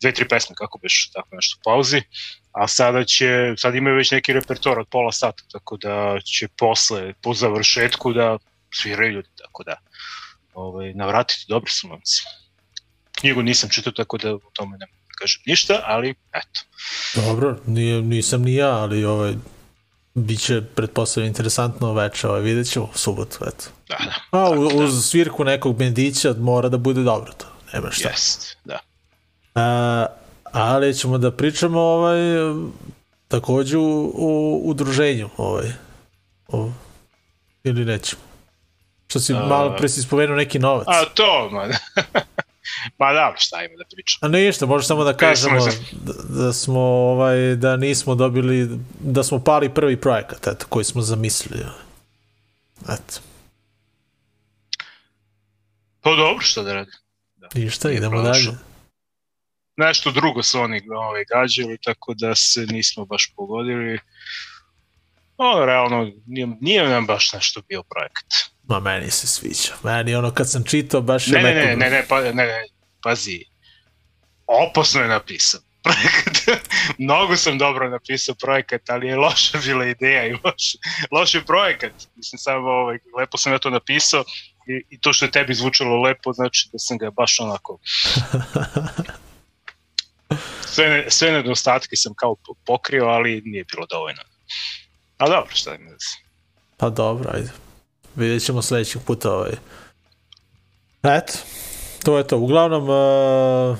[0.00, 2.02] dve, tri pesme, kako beš tako nešto pauzi.
[2.52, 7.12] A sada će, sad imaju već neki repertoar od pola sata, tako da će posle,
[7.22, 8.38] po završetku da
[8.74, 9.76] sviraju ljudi, tako da
[10.54, 12.22] ovaj, navratiti, dobri su momci.
[13.18, 16.60] Knjigu nisam čitao, tako da u tome ne mogu da kažem ništa, ali eto.
[17.14, 19.34] Dobro, nije, nisam ni ja, ali ovaj,
[20.16, 23.64] bit će pretpostavljeno interesantno veče, ovaj, vidjet ćemo u subotu, eto.
[23.88, 24.74] Da, da, A u, da.
[24.84, 28.08] uz svirku nekog bendića mora da bude dobro to, nema šta.
[28.08, 28.78] jest, da.
[29.54, 30.06] A,
[30.52, 32.18] ali ćemo da pričamo ovaj,
[33.28, 35.72] takođe u, u udruženju, ovaj,
[36.48, 36.70] o,
[37.64, 38.22] ili nećemo.
[39.08, 40.86] Što si A- malo pre si spomenuo neki novac.
[40.88, 41.64] A to, ma,
[42.98, 44.18] ma da, šta ima da pričam.
[44.22, 45.58] A ništa, možeš samo da kažemo
[45.92, 48.68] da, da smo ovaj da nismo dobili
[49.00, 51.62] da smo pali prvi projekat eto koji smo zamislili.
[52.88, 53.20] Eto,
[56.06, 56.90] Pa dobro, šta da radi.
[57.54, 58.50] ništa, Nije idemo dalje.
[59.76, 63.98] Nešto drugo su oni ovaj, gađali, tako da se nismo baš pogodili.
[65.36, 68.26] O, realno, nije, nije nam baš nešto bio projekat.
[68.62, 69.72] Ma meni se sviđa.
[69.82, 71.66] Meni ono kad sam čitao baš Ne, je ne, neko...
[71.66, 72.64] ne, ne, ne, pa, ne, ne,
[73.06, 73.44] pazi,
[74.46, 76.66] opasno je napisan projekat.
[76.98, 80.76] Mnogo sam dobro napisao projekat, ali je loša bila ideja i loš,
[81.12, 81.92] loš je projekat.
[82.16, 84.24] Mislim, samo ovaj, lepo sam ja to napisao
[84.66, 87.78] i, i to što je tebi zvučalo lepo, znači da sam ga baš onako...
[90.74, 94.22] Sve, ne, sve nedostatke sam kao po- pokrio, ali nije bilo dovoljno.
[95.18, 96.16] A dobro, šta ima da se...
[96.76, 97.50] Pa dobro, ajde.
[98.16, 99.52] Vidjet ćemo sledećeg puta ovaj.
[101.02, 101.32] Eto,
[102.06, 102.38] to je to.
[102.38, 103.78] Uglavnom, uh,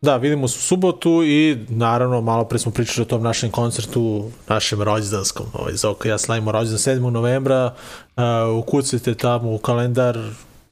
[0.00, 4.30] da, vidimo se u subotu i naravno malo pre smo pričali o tom našem koncertu,
[4.48, 7.10] našem rođendanskom, ovaj, Zoka i ja slavimo rođendan 7.
[7.10, 7.74] novembra,
[8.16, 8.22] uh,
[8.58, 10.18] ukucite tamo u kalendar,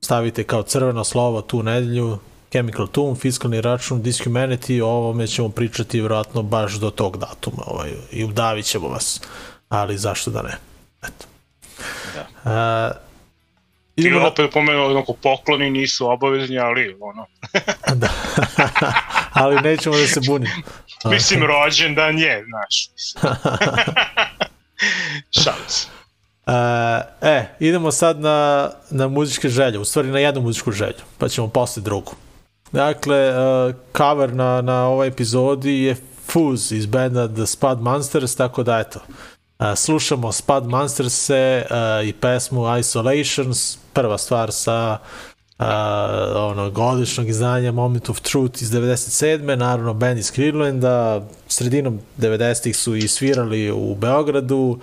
[0.01, 2.19] stavite kao crveno slovo tu nedelju,
[2.51, 7.91] Chemical Tomb, fiskalni račun, Dishumanity, o ovome ćemo pričati vjerojatno baš do tog datuma ovaj,
[8.13, 9.21] i udavit ćemo vas,
[9.69, 10.57] ali zašto da ne.
[11.03, 11.27] Eto.
[12.15, 12.97] Da.
[13.01, 13.06] Uh,
[13.97, 17.27] idemo na- opet pomenuo, onako, pokloni nisu obavezni, ali ono,
[18.01, 18.09] da.
[19.43, 20.55] ali nećemo da se bunimo.
[21.13, 22.89] Mislim, rođendan je, znaš.
[22.93, 23.35] mislim.
[25.31, 25.87] Šalim se.
[27.23, 31.49] e, idemo sad na, na muzičke želje, u stvari na jednu muzičku želju, pa ćemo
[31.49, 32.13] posle drugu.
[32.73, 38.63] Dakle, uh, cover na, na ovoj epizodi je Fuse iz benda The Spud Monsters, tako
[38.63, 39.15] da eto, uh,
[39.77, 41.37] slušamo Spud Monsters uh,
[42.05, 44.99] i pesmu Isolations, prva stvar sa
[45.59, 45.67] uh,
[46.37, 49.57] onog odličnog izdanja Moment of Truth iz 97.
[49.57, 54.79] Naravno, band iz Clevelanda, sredinom 90-ih su i svirali u Beogradu.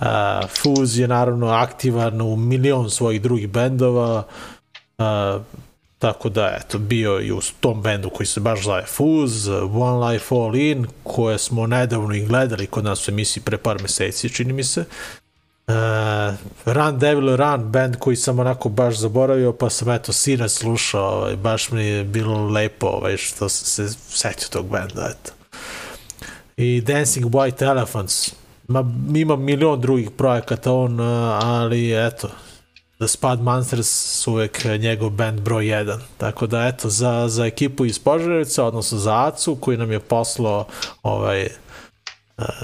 [0.00, 0.06] Uh,
[0.48, 4.22] Fuse je naravno aktivan u milion svojih drugih bendova.
[4.98, 5.42] Uh,
[6.02, 10.34] Tako da, eto, bio i u tom bendu koji se baš zove Fuse, One Life
[10.34, 14.52] All In, koje smo nedavno i gledali kod nas u emisiji pre par meseci, čini
[14.52, 14.84] mi se.
[15.66, 15.74] Uh,
[16.64, 21.36] Run Devil Run, band koji sam onako baš zaboravio, pa sam eto sinac slušao, ovaj,
[21.36, 25.32] baš mi je bilo lepo ovaj, što sam se setio tog benda, eto.
[26.56, 28.34] I Dancing White Elephants,
[28.68, 28.84] ma,
[29.14, 31.00] ima milion drugih projekata on,
[31.40, 32.28] ali eto,
[33.02, 35.98] The Spud Monsters su uvek njegov band broj 1.
[36.18, 40.66] Tako da, eto, za, za ekipu iz Požarevica, odnosno za Acu, koji nam je poslao
[41.02, 41.48] ovaj,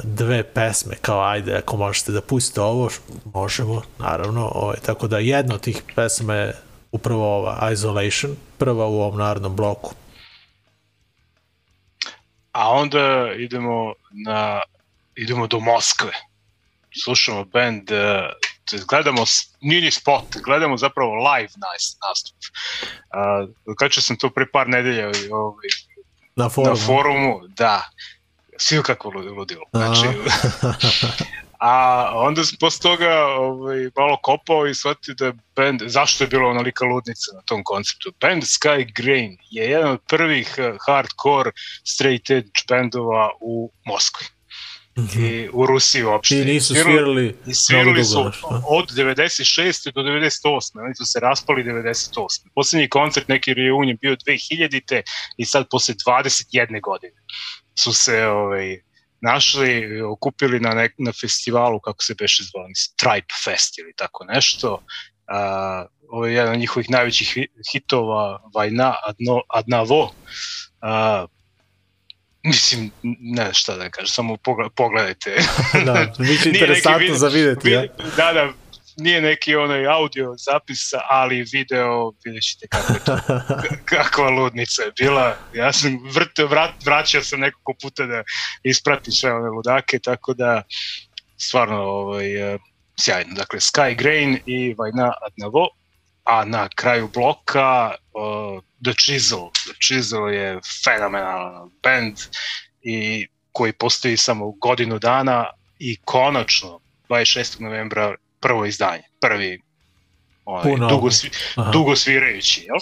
[0.02, 2.88] dve pesme, kao ajde, ako možete da pustite ovo,
[3.34, 4.50] možemo, naravno.
[4.54, 6.56] Ovaj, tako da, jedna od tih pesma je
[6.92, 9.94] upravo ova, Isolation, prva u ovom narodnom bloku.
[12.52, 13.94] A onda idemo
[14.26, 14.60] na
[15.16, 16.12] idemo do Moskve.
[17.04, 17.90] Slušamo band
[18.88, 19.24] gledamo,
[19.60, 21.52] nije ni spot, gledamo zapravo live
[22.08, 22.36] nastup.
[23.68, 25.68] Uh, Kačio sam to pre par nedelja ovaj,
[26.36, 26.74] na, forumu.
[26.74, 27.90] na forumu, da,
[28.56, 29.64] svi kako ludilo.
[29.72, 30.06] Znači,
[31.58, 36.28] a onda sam posle toga ovaj, malo kopao i shvatio da je band, zašto je
[36.28, 38.12] bila onolika ludnica na tom konceptu.
[38.20, 40.56] Band Sky Grain je jedan od prvih
[40.86, 41.50] hardcore
[41.84, 44.26] straight edge bandova u Moskvi.
[45.16, 46.42] I u Rusiji uopšte.
[46.42, 48.20] I nisu svirali, I svirali su
[48.68, 49.92] od 96.
[49.92, 50.84] do 98.
[50.84, 52.48] Oni su se raspali 98.
[52.54, 55.02] Poslednji koncert, neki reunion bio 2000.
[55.36, 57.16] i sad posle 21 godine
[57.78, 58.80] su se ovaj,
[59.20, 64.74] našli, okupili na, nek, na festivalu, kako se beše zvali, Stripe Fest ili tako nešto.
[64.74, 67.38] Uh, ovo je jedan od njihovih najvećih
[67.72, 70.02] hitova, Vajna Adno, Adnavo.
[70.02, 71.30] Uh,
[72.48, 72.90] Mislim,
[73.20, 74.36] ne šta da kažem, samo
[74.74, 75.36] pogledajte.
[75.86, 77.70] da, biće interesantno video, za videti.
[77.70, 77.82] Ja?
[78.16, 78.52] Da, da,
[78.96, 83.18] nije neki onaj audio zapis, ali video, vidjet ćete kako je to,
[83.96, 85.36] kakva ludnica je bila.
[85.54, 88.22] Ja sam vrtio, vrat, vraćao sam nekoliko puta da
[88.62, 90.62] ispratim sve one ludake, tako da
[91.36, 92.60] stvarno ovaj, uh,
[93.00, 93.34] sjajno.
[93.34, 95.68] Dakle, Sky Grain i Vajna Adnavo,
[96.24, 99.50] a na kraju bloka uh, The Chisel.
[99.66, 102.16] The Chisel je fenomenalan band
[102.82, 105.46] i koji postoji samo godinu dana
[105.78, 107.60] i konačno 26.
[107.60, 109.60] novembra prvo izdanje, prvi
[110.44, 111.30] onaj, dugo, svi,
[111.72, 112.78] dugo svirajući, jel?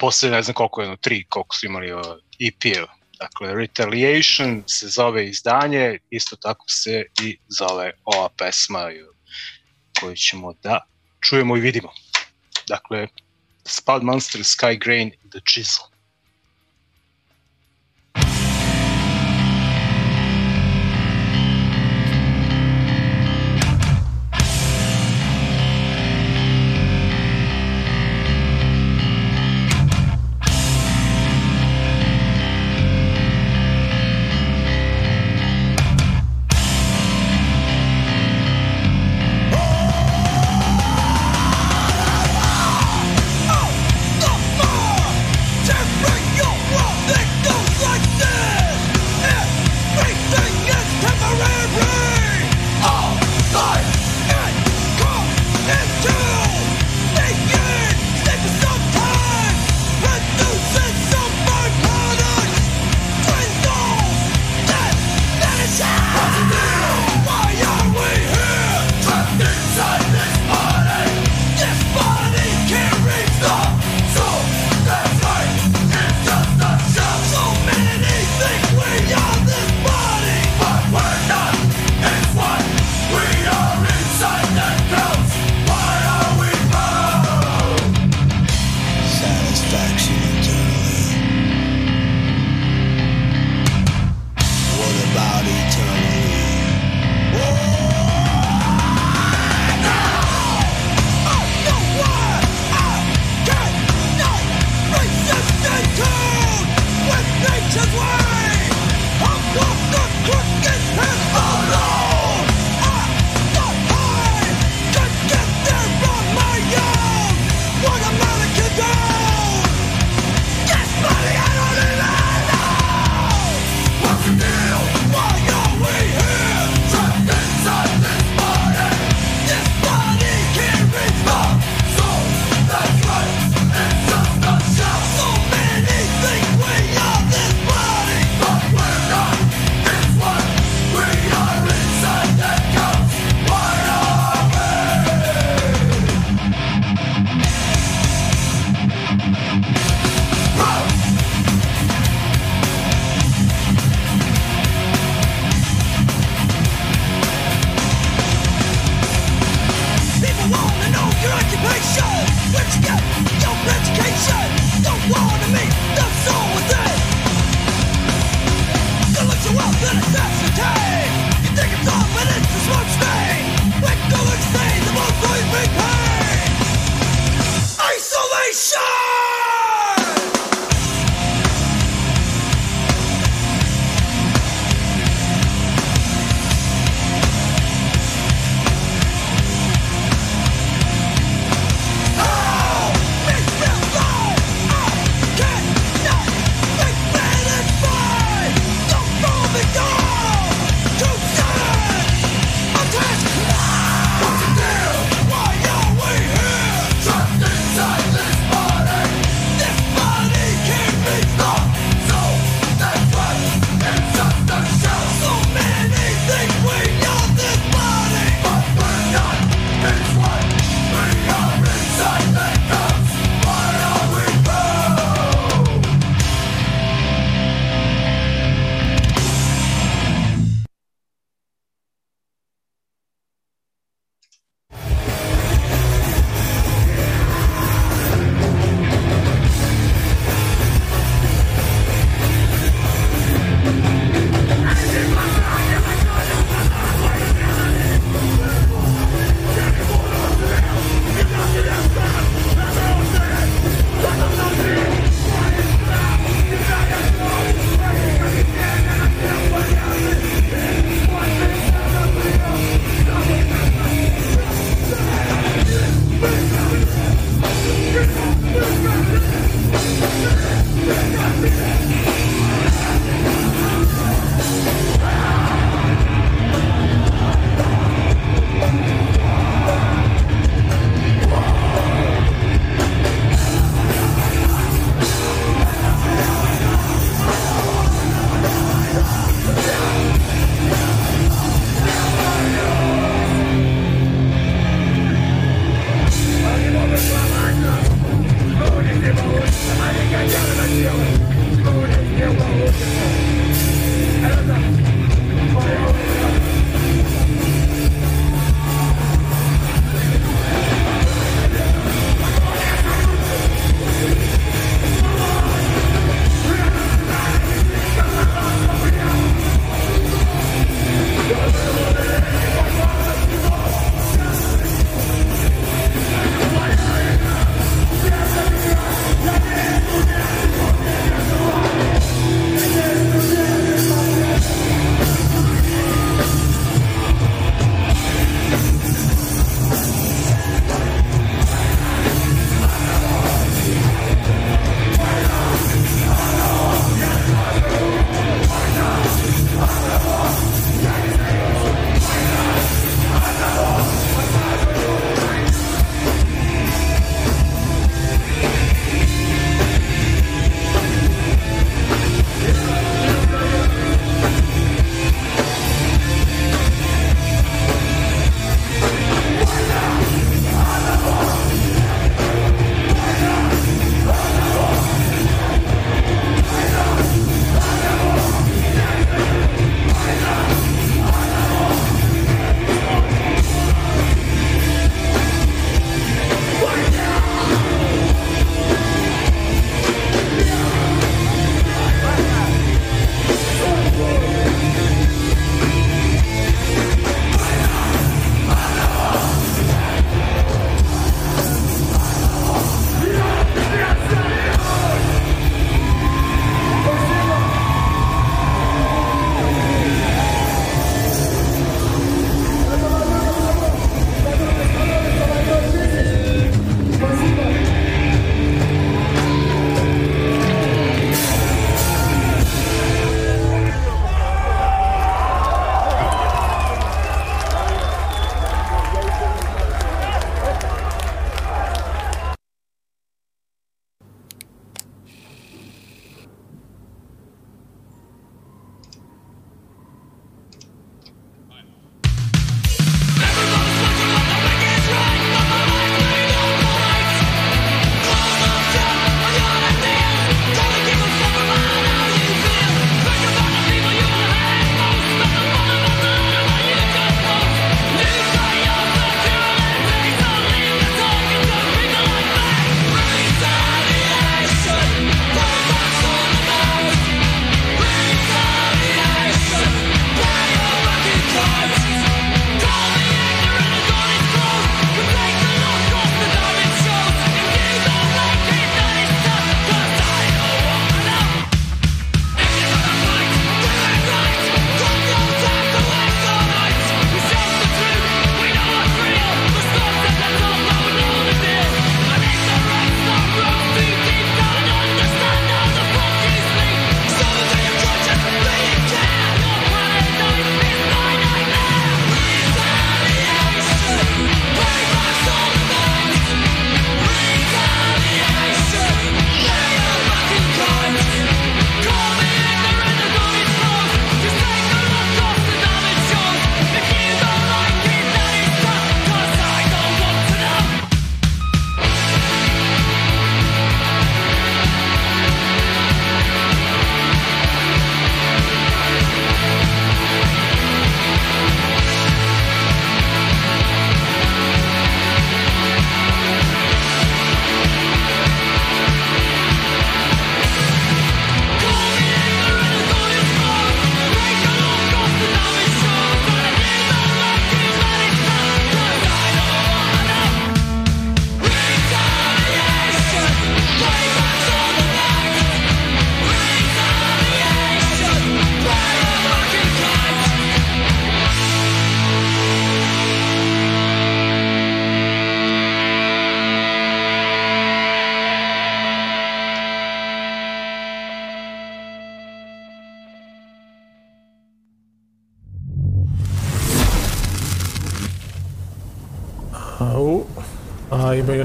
[0.00, 2.00] Posle ne znam koliko je, ono, tri, koliko su imali uh,
[2.38, 3.00] EP-a.
[3.18, 8.88] Dakle, Retaliation se zove izdanje, isto tako se i zove ova pesma
[10.00, 10.80] koju ćemo da
[11.28, 11.92] čujemo i vidimo.
[12.68, 13.06] Dakle,
[13.70, 15.86] Spud Monster, Sky Grain i The Chisel.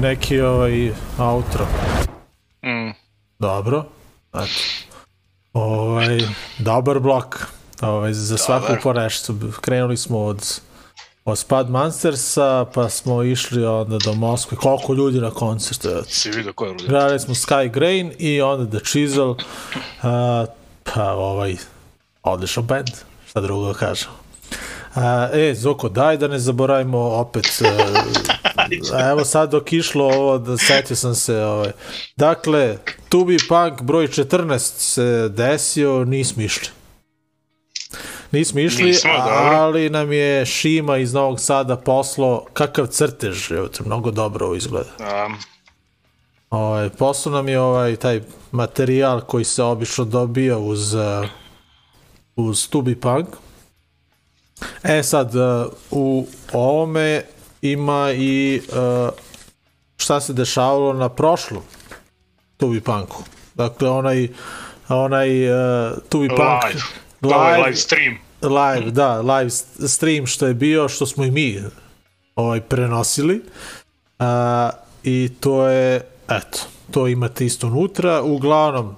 [0.06, 1.66] Neki ovaj, outro.
[2.62, 2.90] Mm.
[3.38, 3.84] Dobro.
[4.34, 4.46] Eto.
[5.52, 6.20] Ovaj,
[6.58, 7.46] dobar blok.
[7.80, 9.34] Ovaj, za svaku po nešto.
[9.60, 10.60] Krenuli smo od
[11.24, 14.56] od Spad Monstersa, pa smo išli onda do Moskve.
[14.56, 15.88] Koliko ljudi na koncertu?
[16.08, 16.84] Si vidio ko je ljudi?
[16.88, 19.34] Gledali smo Sky Grain i onda The Chisel.
[20.02, 20.48] Uh,
[20.94, 21.56] pa ovaj,
[22.22, 22.90] odličan band,
[23.26, 24.08] šta drugo da kažem.
[24.94, 25.02] Uh,
[25.32, 27.68] e, Zoko, daj da ne zaboravimo opet, uh,
[29.10, 31.72] evo sad dok išlo ovo, da setio sam se, ovaj.
[32.16, 36.68] dakle, Tubi Punk broj 14 se desio, nismo išli.
[38.32, 39.32] Nismo išli, Nismo, dobro.
[39.34, 44.54] ali nam je Šima iz Novog Sada poslo kakav crtež, evo te, mnogo dobro ovo
[44.54, 44.90] izgleda.
[44.98, 45.36] Um,
[46.50, 48.20] Ovaj, poslao nam je ovaj, taj
[48.52, 51.28] materijal koji se obično dobija uz, uh,
[52.36, 53.28] uz Tubi Punk.
[54.82, 57.22] E sad, uh, u ovome
[57.62, 59.08] ima i uh,
[59.96, 61.62] šta se dešavalo na prošlom
[62.56, 63.22] Tubi Punku.
[63.54, 64.28] Dakle, onaj,
[64.88, 66.40] onaj uh, Tubi Punk...
[66.64, 66.82] live.
[67.22, 68.18] Live, live stream.
[68.42, 69.50] live, da, live
[69.88, 71.62] stream što je bio, što smo i mi
[72.36, 73.42] ovaj, prenosili.
[74.18, 74.70] A,
[75.04, 76.58] I to je, eto,
[76.90, 78.22] to imate isto unutra.
[78.22, 78.96] Uglavnom,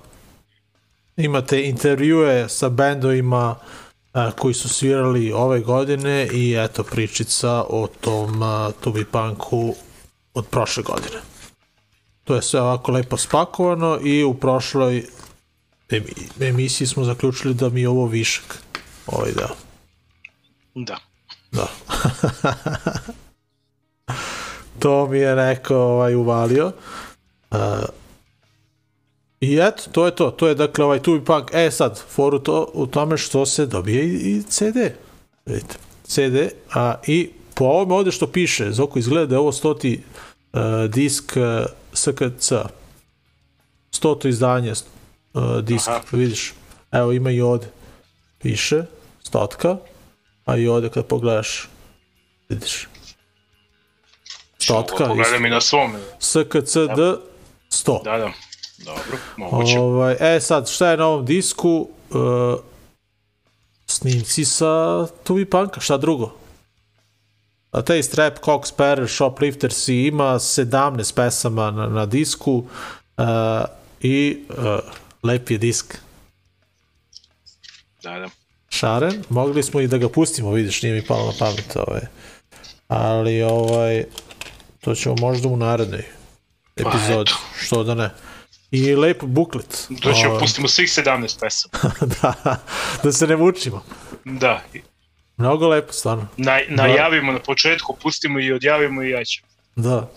[1.16, 3.56] imate intervjue sa bendovima
[4.12, 9.74] a, koji su svirali ove godine i eto pričica o tom a, Tubi Punku
[10.34, 11.20] od prošle godine.
[12.24, 15.06] To je sve ovako lepo spakovano i u prošloj
[15.88, 18.62] emi- emisiji smo zaključili da mi je ovo višak.
[19.06, 19.48] Ovaj deo.
[20.74, 20.98] Da.
[21.52, 21.68] Da.
[24.78, 26.72] to mi je neko ovaj, uvalio.
[27.50, 27.58] Uh,
[29.40, 30.30] I eto, to je to.
[30.30, 31.50] To je dakle ovaj Tubi Punk.
[31.54, 34.76] E sad, foru to u tome što se dobije i, i CD.
[35.46, 35.74] Vidite.
[36.04, 36.36] CD.
[36.74, 40.02] A, I po ovome ovde što piše, Zoko izgleda da je ovo stoti
[40.52, 40.60] uh,
[40.90, 42.52] disk uh, SKC.
[43.90, 44.72] Stoto izdanje
[45.34, 45.88] uh, disk.
[45.88, 46.00] Aha.
[46.12, 46.54] Vidiš.
[46.92, 47.66] Evo ima i ovde.
[48.38, 48.82] Piše
[49.22, 49.76] stotka.
[50.44, 51.68] A i ovde kad pogledaš
[52.48, 52.88] vidiš.
[54.58, 55.06] Stotka.
[55.06, 55.96] Pogledaj mi na svom.
[56.20, 56.98] SKCD
[57.70, 58.04] 100.
[58.04, 58.32] Da, da.
[58.78, 59.78] Dobro, moguće.
[59.78, 61.88] Ovaj, e sad, šta je na ovom disku?
[62.10, 62.58] Uh,
[63.86, 66.32] snimci sa Tubi Punka, šta drugo?
[67.70, 72.54] A taj Strap, Cox, Sparrow, Shoplifters i ima 17 pesama na, na disku
[73.16, 73.24] uh,
[74.00, 74.78] i uh,
[75.22, 75.98] lep je disk.
[78.02, 78.28] Da, da.
[78.68, 82.00] Šaren, mogli smo i da ga pustimo, vidiš, nije mi palo na pamet ovaj.
[82.88, 84.04] Ali ovaj
[84.80, 86.04] to ćemo možda u narednoj
[86.76, 88.10] epizodi, što da ne.
[88.70, 89.88] I lep buklet.
[90.02, 91.94] To ćemo Ovaj, pustimo svih 17 pesama.
[92.22, 92.56] da,
[93.02, 93.84] da se ne mučimo.
[94.24, 94.62] Da.
[95.36, 96.26] Mnogo lepo, stvarno.
[96.36, 99.42] Na, najavimo na početku, pustimo i odjavimo i ja ću.
[99.76, 100.10] Da.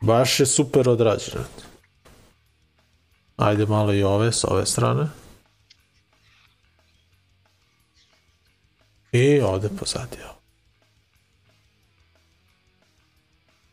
[0.00, 1.44] Baš je super odrađeno.
[3.36, 5.08] Ajde malo i ove s ove strane.
[9.12, 10.38] I ovde pozadi ovo.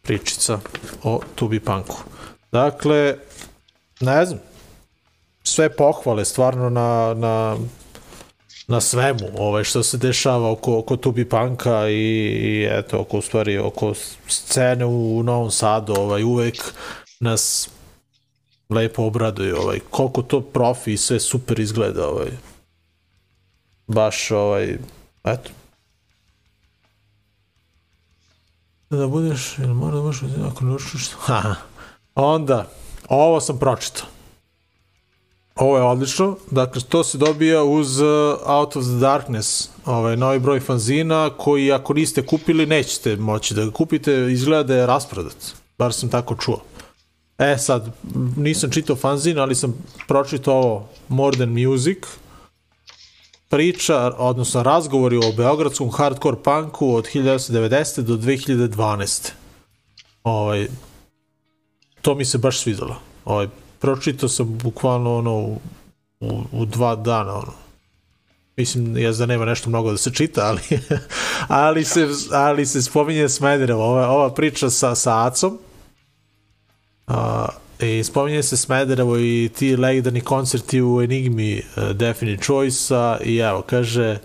[0.02, 0.60] Pričica
[1.04, 1.98] o Tubi Punku.
[2.52, 3.16] Dakle,
[4.00, 4.40] ne znam,
[5.44, 7.58] sve pohvale stvarno na, na,
[8.68, 13.22] na svemu ovaj, što se dešava oko, oko Tubi Panka i, i eto, oko, u
[13.22, 13.94] stvari, oko
[14.28, 16.56] scene u Novom Sadu, ovaj, uvek
[17.20, 17.70] nas
[18.70, 22.32] lepo obraduje, ovaj, koliko to profi i sve super izgleda, ovaj,
[23.88, 24.78] baš, ovaj,
[25.24, 25.50] eto,
[28.90, 30.22] da budeš, ili mora da budeš,
[30.52, 30.78] ako ne
[31.26, 31.56] haha,
[32.16, 32.79] onda,
[33.18, 34.08] ovo sam pročitao.
[35.56, 36.36] Ovo je odlično.
[36.52, 38.08] Dakle, to se dobija uz uh,
[38.46, 43.66] Out of the Darkness, ovaj novi broj fanzina, koji ako niste kupili, nećete moći da
[43.66, 44.32] ga kupite.
[44.32, 45.36] Izgleda da je rasprodat.
[45.78, 46.62] Bar sam tako čuo.
[47.38, 47.92] E sad,
[48.38, 49.74] nisam čitao fanzin, ali sam
[50.08, 51.98] pročitao ovo More Than Music,
[53.50, 58.02] priča, odnosno razgovori o beogradskom hardcore punku od 1990.
[58.02, 59.30] do 2012.
[60.24, 60.68] Ovaj,
[62.02, 62.96] to mi se baš svidelo.
[63.26, 63.48] Ovaj,
[63.80, 65.60] pročitao sam bukvalno ono u,
[66.20, 67.54] u, u dva dana ono.
[68.58, 70.62] Mislim, ja da nema nešto mnogo da se čita, ali,
[71.48, 73.84] ali, se, ali se spominje Smederevo.
[73.84, 75.58] Ova, ova priča sa, sa Acom,
[77.08, 77.48] a,
[77.80, 83.62] i spominje se Smederevo i ti legendarni koncerti u Enigmi uh, Definite Choice-a i evo,
[83.62, 84.18] kaže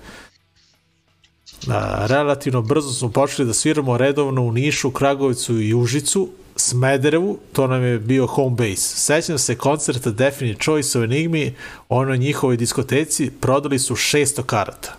[1.69, 6.29] a, relativno brzo smo počeli da sviramo redovno u Nišu, Kragovicu i Užicu,
[6.65, 8.97] Smederevu, to nam je bio home base.
[8.97, 11.55] Sećam se koncerta Definite Choice u Enigmi,
[11.89, 14.97] ono njihovoj diskoteci, prodali su 600 karata.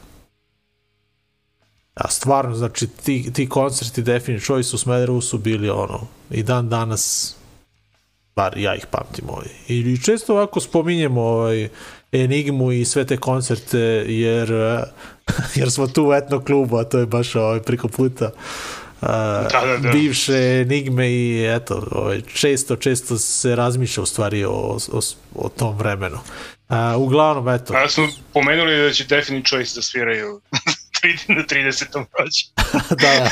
[1.93, 6.70] A stvarno, znači, ti, ti koncerti Definite Choice u Smederevu su bili ono, i dan
[6.70, 7.36] danas,
[8.36, 9.47] bar ja ih pamtim ovaj.
[9.68, 11.70] I, često ovako spominjemo ovaj,
[12.11, 14.49] Enigmu i sve te koncerte, jer,
[15.55, 19.66] jer smo tu u etno klubu, a to je baš ovaj, priko puta uh, Da,
[19.66, 19.89] da, da.
[19.89, 24.99] bivše enigme i eto, ovaj, često, često se razmišlja u stvari o, o,
[25.36, 26.18] o tom vremenu.
[26.70, 30.41] Uh, uglavnom, eto, A smo pomenuli da će Definite Choice da sviraju
[31.28, 32.06] na 30.
[32.20, 32.45] rođu.
[33.01, 33.30] da,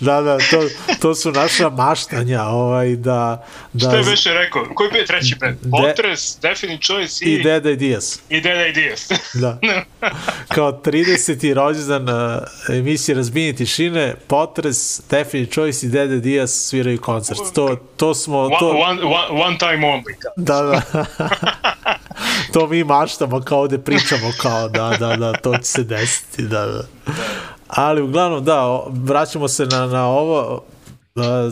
[0.20, 0.62] da, da, to,
[1.00, 4.64] to su naša maštanja, ovaj, da, da Šta je Beše rekao?
[4.74, 5.34] Koji je bio treći?
[5.40, 8.20] De- Potres, Definite Choice i, i Dead Ideas.
[8.28, 9.08] i Dead Ideas.
[9.34, 9.58] Da.
[10.54, 11.54] Kao 30.
[11.54, 17.38] rođendan uh, emisije Razbijenje tišine, Potres, Definite Choice i Dead Ideas sviraju koncert.
[17.54, 18.38] To, to smo...
[18.40, 20.14] One, To, one, one, one time only.
[20.36, 21.04] da, da.
[22.52, 26.66] to mi maštamo, kao ovde pričamo, kao da, da, da, to će se desiti, da,
[26.66, 26.82] da.
[27.66, 30.62] Ali uglavnom, da, vraćamo se na, na ovo,
[31.14, 31.50] da,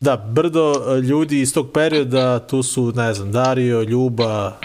[0.00, 4.56] da, brdo ljudi iz tog perioda, tu su, ne znam, Dario, Ljuba,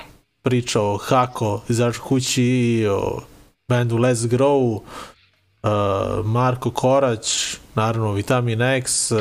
[0.42, 3.22] priča o Hako, izađu kući i o
[3.68, 9.20] bendu Let's Grow, uh, Marko Korać, naravno Vitamin X, uh,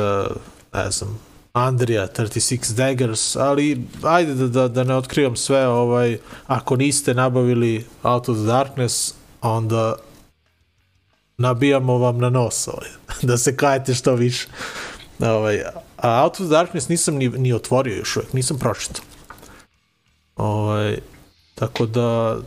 [0.73, 1.19] ne znam,
[1.53, 7.85] Andrija, 36 Daggers, ali ajde da, da, da ne otkrivam sve, ovaj, ako niste nabavili
[8.03, 9.95] Out of the Darkness, onda
[11.37, 12.89] nabijamo vam na nos, ovaj,
[13.29, 14.47] da se kajete što više.
[15.19, 15.61] Ovaj,
[15.97, 19.03] a Out of the Darkness nisam ni, ni otvorio još uvijek, nisam pročitao.
[20.35, 20.97] Ovaj,
[21.55, 22.37] tako da,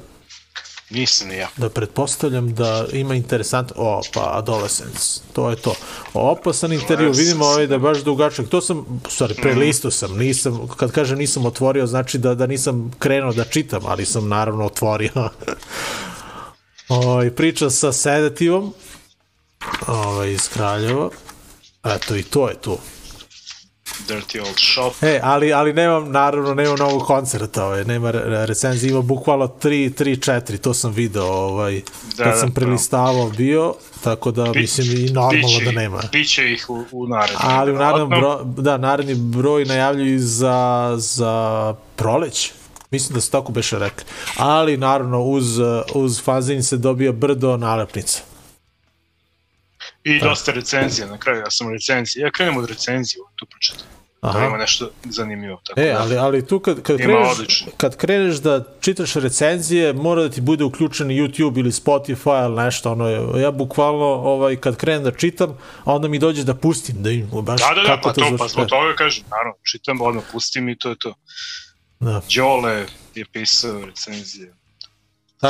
[0.91, 1.49] Nisam ni ja.
[1.57, 5.21] da pretpostavljam da ima interesant o pa Adolescence.
[5.33, 5.75] To je to.
[6.15, 8.49] Opasan intervju vidimo ovaj da je baš dugačak.
[8.49, 10.17] To sam stvari prelisto sam.
[10.19, 14.65] Nisam kad kažem nisam otvorio znači da da nisam krenuo da čitam ali sam naravno
[14.65, 15.11] otvorio.
[16.89, 18.75] Ovaj priča sa sedativom
[19.87, 21.11] ovaj iz Kraljeva.
[21.85, 22.79] Eto i to je tu
[24.01, 25.03] Dirty Old Shop.
[25.03, 29.69] E, ali, ali nemam, naravno, nemam novog koncerta, ovaj, nema re- recenzije, ima bukvalno 3,
[29.95, 31.83] 3, 4, to sam video, ovaj,
[32.17, 32.55] Da, kad da, sam da.
[32.55, 36.01] prelistavao bio, tako da, Bi- mislim, i normalno biće da nema.
[36.13, 37.43] Biće ih u, u narednom.
[37.45, 38.45] Ali u narednom verovatno.
[38.45, 42.53] bro, da, naredni broj najavljuju za, za proleć.
[42.91, 44.05] Mislim da se tako beše rekli.
[44.37, 45.59] Ali naravno uz,
[45.95, 48.21] uz fanzin se dobija brdo nalepnica.
[50.07, 52.27] I dosta recenzija na kraju, ja sam recenzija.
[52.27, 53.87] Ja krenem od recenzije, tu pročitam.
[54.23, 54.47] Da Aha.
[54.47, 55.61] ima nešto zanimljivo.
[55.67, 55.99] Tako E, da.
[56.01, 57.73] ali, ali tu kad, kad, kreneš, odlično.
[57.77, 62.93] kad kreneš da čitaš recenzije, mora da ti bude uključen YouTube ili Spotify ili nešto.
[62.93, 67.29] Ono, ja bukvalno ovaj, kad krenem da čitam, onda mi dođe da pustim, da im
[67.33, 68.53] baš Da, da, da, kako pa to, pa zvuči.
[68.53, 71.15] zbog toga kažem, naravno, čitam, odmah pustim i to je to.
[72.01, 72.23] Da.
[72.37, 74.53] Đole je pisao recenzije.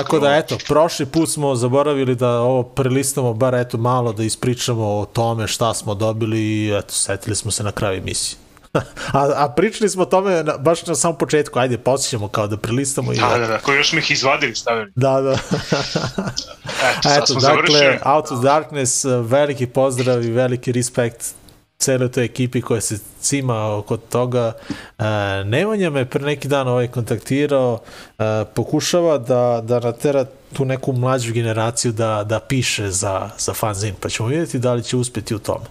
[0.03, 4.85] Tako da, eto, prošli put smo zaboravili da ovo prelistamo, bar eto malo da ispričamo
[4.85, 8.39] o tome šta smo dobili i eto, setili smo se na kraju emisije.
[9.13, 12.57] a, a pričali smo o tome na, baš na samom početku, ajde, posjećamo kao da
[12.57, 13.17] prelistamo i...
[13.17, 14.93] Da, da, da, koji još smo ih izvadili, stavili.
[14.95, 15.33] Da, da.
[16.91, 17.99] Eto, Eto, dakle, završili.
[18.05, 21.35] Out of Darkness, eh, veliki pozdrav i veliki respekt
[21.79, 24.53] celoj toj ekipi koja se cima oko toga.
[24.99, 25.05] E,
[25.45, 27.81] Nemanja me pre neki dan ovaj kontaktirao,
[28.19, 33.95] e, pokušava da, da natera tu neku mlađu generaciju da, da piše za, za fanzin,
[34.01, 35.65] pa ćemo vidjeti da li će uspjeti u tome.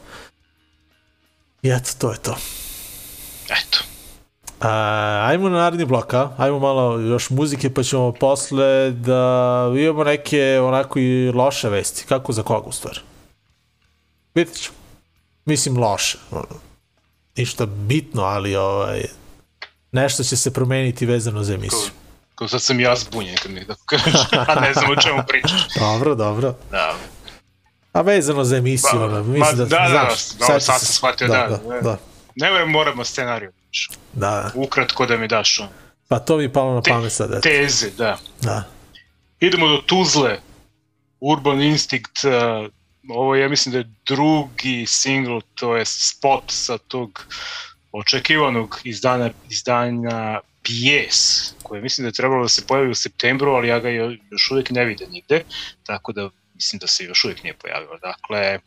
[1.62, 2.36] I eto, to je to.
[3.46, 3.80] Eto.
[4.60, 6.30] A, ajmo na naredni blok, a?
[6.38, 12.06] Ajmo malo još muzike, pa ćemo posle da imamo neke onako i loše vesti.
[12.10, 13.00] Kako za koga u stvari?
[14.36, 14.85] Vidjet ćemo.
[15.46, 16.18] Mislim loše.
[16.32, 16.46] ono,
[17.38, 19.04] Ništa bitno, ali ovaj,
[19.92, 21.90] nešto će se promeniti vezano za emisiju.
[22.36, 24.14] Kao sad sam ja zbunjen kad mi tako kažeš,
[24.48, 25.68] a ne znam o čemu pričaš.
[25.80, 26.56] Dobro, dobro.
[26.72, 26.96] Da,
[27.94, 30.94] A vezano za emisiju, Pa, ono, mislim da, da, da, znaš, da, seća sad sam
[30.94, 31.82] shvatio, da, da, da.
[31.82, 31.98] da,
[32.36, 33.52] ne moramo scenariju.
[34.14, 34.52] da.
[34.56, 35.68] Ukratko da mi daš on.
[36.08, 37.40] Pa to mi palo na Te- pamet sad, eto.
[37.42, 38.18] Teze, da.
[38.42, 38.64] Da.
[39.40, 40.40] Idemo do Tuzle.
[41.20, 42.72] Urban Instinct, uh,
[43.10, 47.26] ovo ja mislim da je drugi single, to je spot sa tog
[47.92, 53.68] očekivanog izdana, izdanja Pies, koje mislim da je trebalo da se pojavi u septembru, ali
[53.68, 55.44] ja ga jo- još uvijek ne vidim nigde,
[55.84, 57.98] tako da mislim da se još uvijek nije pojavio.
[58.02, 58.60] Dakle,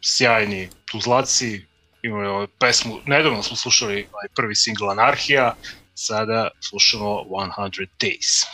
[0.00, 1.64] sjajni Tuzlaci,
[2.02, 5.54] imaju ovaj pesmu, nedavno smo slušali ovaj prvi single Anarhija,
[5.94, 8.44] sada slušamo 100 Days.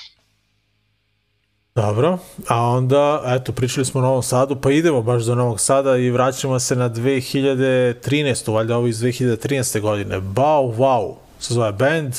[1.75, 2.19] Dobro,
[2.49, 6.11] a onda, eto, pričali smo o Novom Sadu, pa idemo baš do Novog Sada i
[6.11, 8.53] vraćamo se na 2013.
[8.53, 9.81] Valjda ovo iz 2013.
[9.81, 10.21] godine.
[10.21, 11.15] Bau, wow.
[11.39, 12.15] se zove band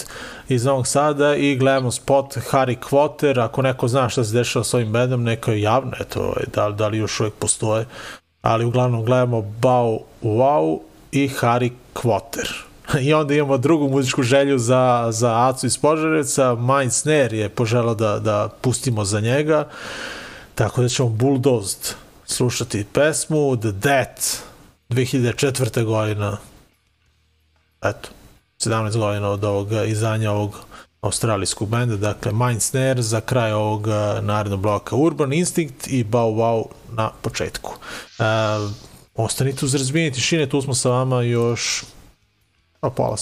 [0.50, 4.74] iz Novog Sada i gledamo spot Harry Quoter, ako neko zna šta se dešava s
[4.74, 7.86] ovim bandom, neka je javno, eto, ovaj, da, da li još uvijek postoje,
[8.42, 10.80] ali uglavnom gledamo Bow Wow
[11.12, 12.71] i Harry Quoter.
[13.08, 17.96] I onda imamo drugu muzičku želju za, za Acu iz Požarevca, Mind Snare je poželao
[17.96, 19.68] da, da pustimo za njega,
[20.56, 24.24] tako da ćemo Bulldozed slušati pesmu The Death
[24.90, 25.84] 2004.
[25.84, 26.38] godina
[27.82, 28.10] eto
[28.60, 30.60] 17 godina od ovog izdanja ovog
[31.02, 33.88] australijskog benda, dakle Mind Snare za kraj ovog
[34.22, 37.74] narednog bloka Urban Instinct i Bow Wow na početku.
[38.20, 38.24] E,
[39.16, 41.84] ostanite uz razbijenje tišine, tu smo sa vama još
[42.82, 43.18] pa pola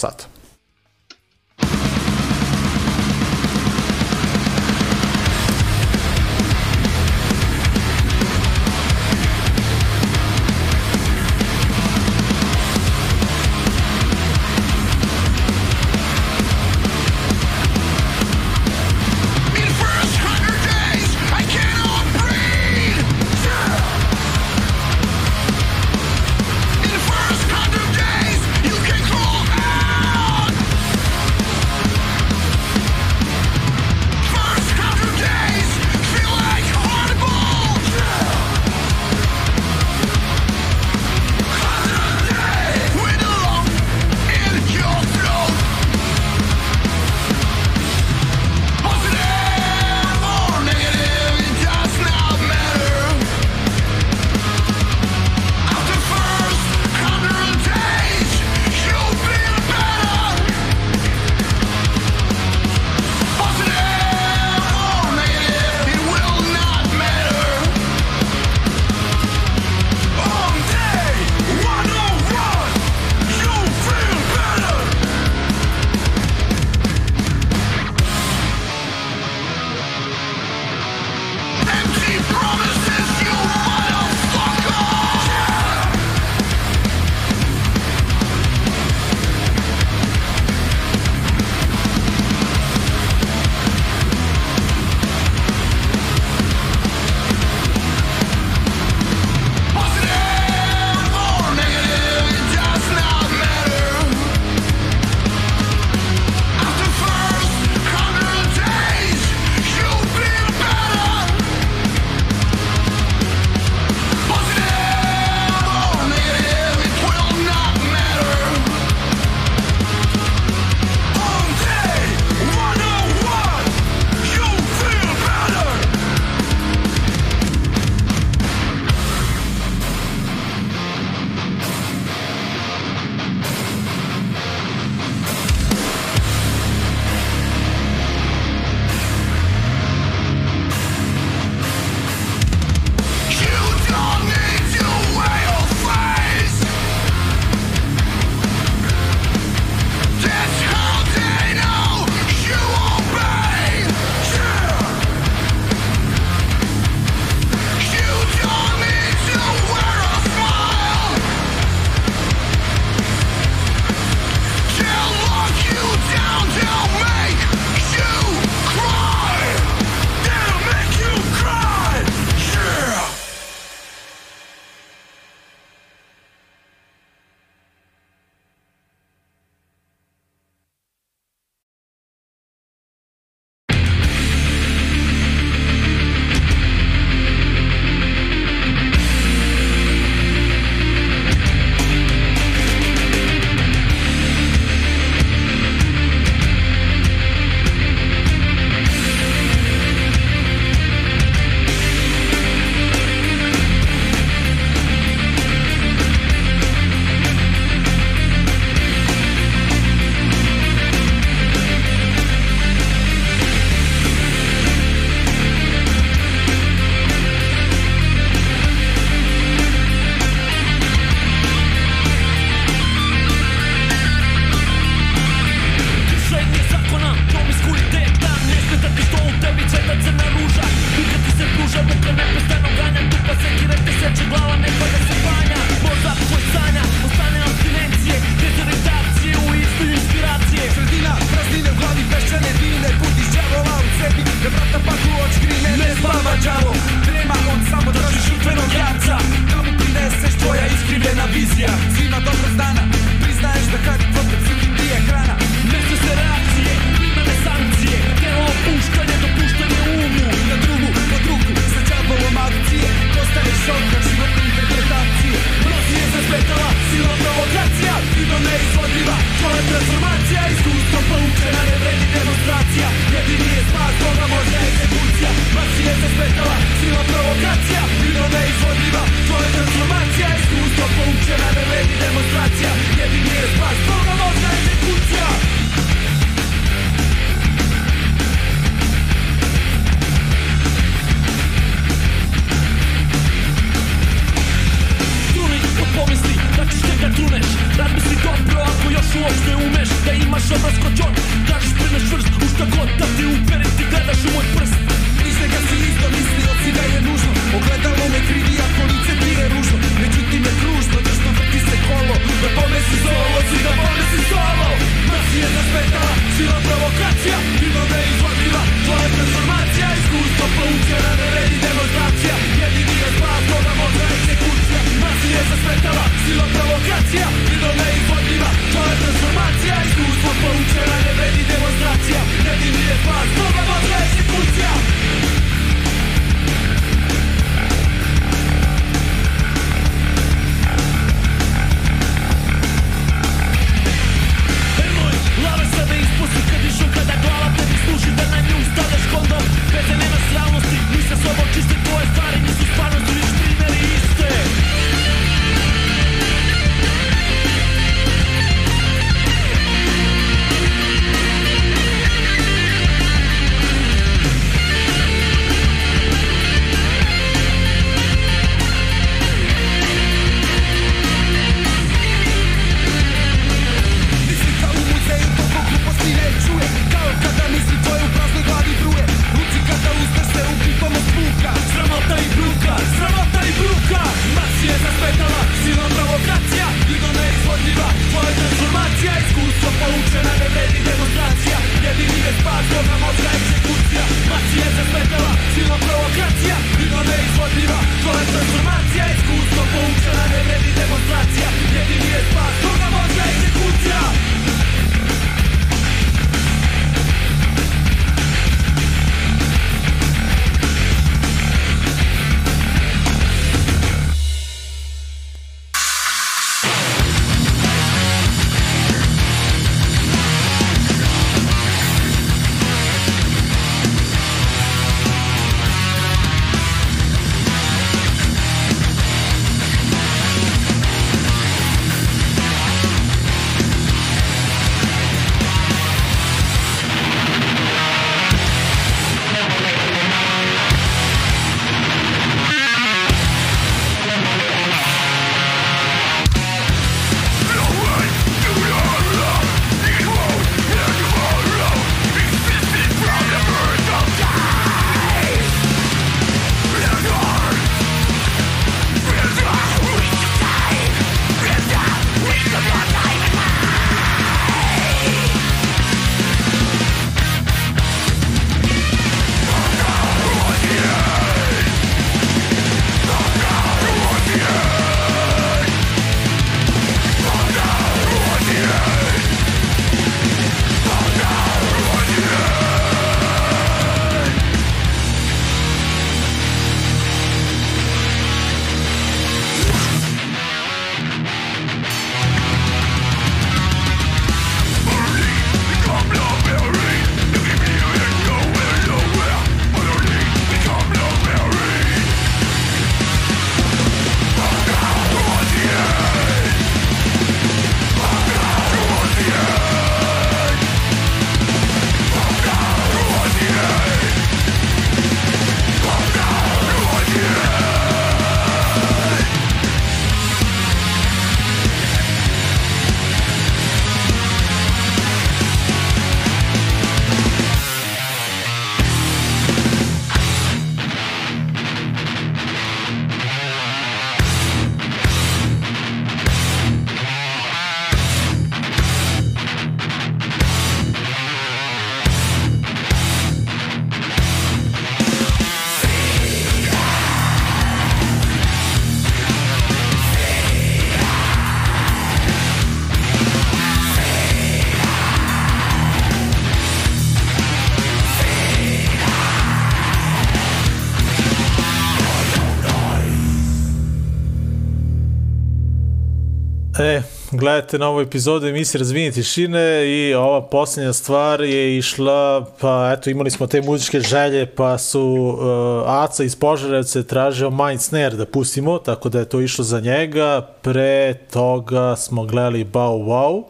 [567.39, 573.09] gledate na ovoj epizodu emisije Razvini tišine i ova posljednja stvar je išla, pa eto
[573.09, 578.25] imali smo te muzičke želje, pa su uh, Aca iz Požarevce tražio Mind Snare da
[578.25, 580.41] pustimo, tako da je to išlo za njega.
[580.61, 583.43] Pre toga smo gledali Bow Wow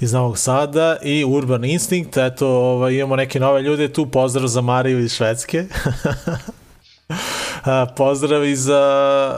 [0.00, 4.60] iz Novog Sada i Urban Instinct, eto ovaj, imamo neke nove ljude tu, pozdrav za
[4.60, 5.64] Mariju iz Švedske.
[7.64, 8.80] A, pozdrav i za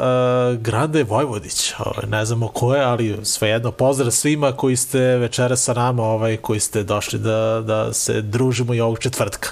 [0.01, 5.57] a, Grade Vojvodić, ovaj, ne znamo ko je, ali svejedno pozdrav svima koji ste večera
[5.57, 9.49] sa nama, ovaj, koji ste došli da, da se družimo i ovog četvrtka.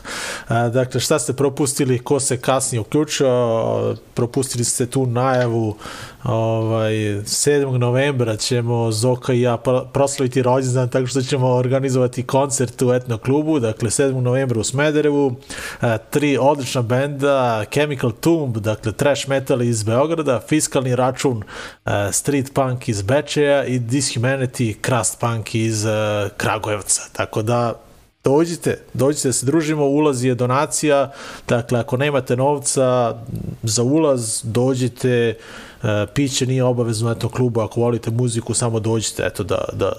[0.48, 5.76] A, dakle, šta ste propustili, ko se kasnije uključio, propustili ste tu najavu
[6.24, 7.78] ovaj, 7.
[7.78, 13.18] novembra ćemo Zoka i ja pro- proslaviti rođendan tako što ćemo organizovati koncert u etno
[13.18, 14.20] klubu, dakle 7.
[14.20, 15.34] novembra u Smederevu,
[15.80, 21.42] a, tri odlična benda, Chemical Tomb, dakle trash metal iz Beograda, Fiskalni račun,
[21.84, 27.87] a, Street Punk iz Bečeja i Dishumanity, Crust Punk iz a, Kragujevca, tako da
[28.28, 31.12] dođite, dođite da se družimo, ulaz je donacija,
[31.48, 33.16] dakle ako nemate novca
[33.62, 35.34] za ulaz, dođite,
[35.82, 39.92] e, piće nije obavezno eto klubu, ako volite muziku, samo dođite, eto da, da,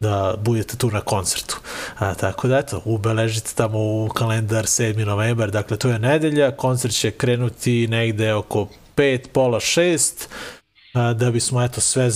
[0.00, 1.60] da budete tu na koncertu.
[1.98, 5.04] A, tako da eto, ubeležite tamo u kalendar 7.
[5.04, 8.66] novembar, dakle to je nedelja, koncert će krenuti negde oko
[8.96, 10.61] 5, pola 6, a,
[10.94, 12.08] da bismo eto sve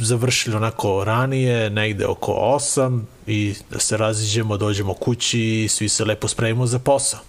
[0.00, 6.04] završili onako ranije, negde oko 8 i da se raziđemo, dođemo kući i svi se
[6.04, 7.20] lepo spremimo za posao.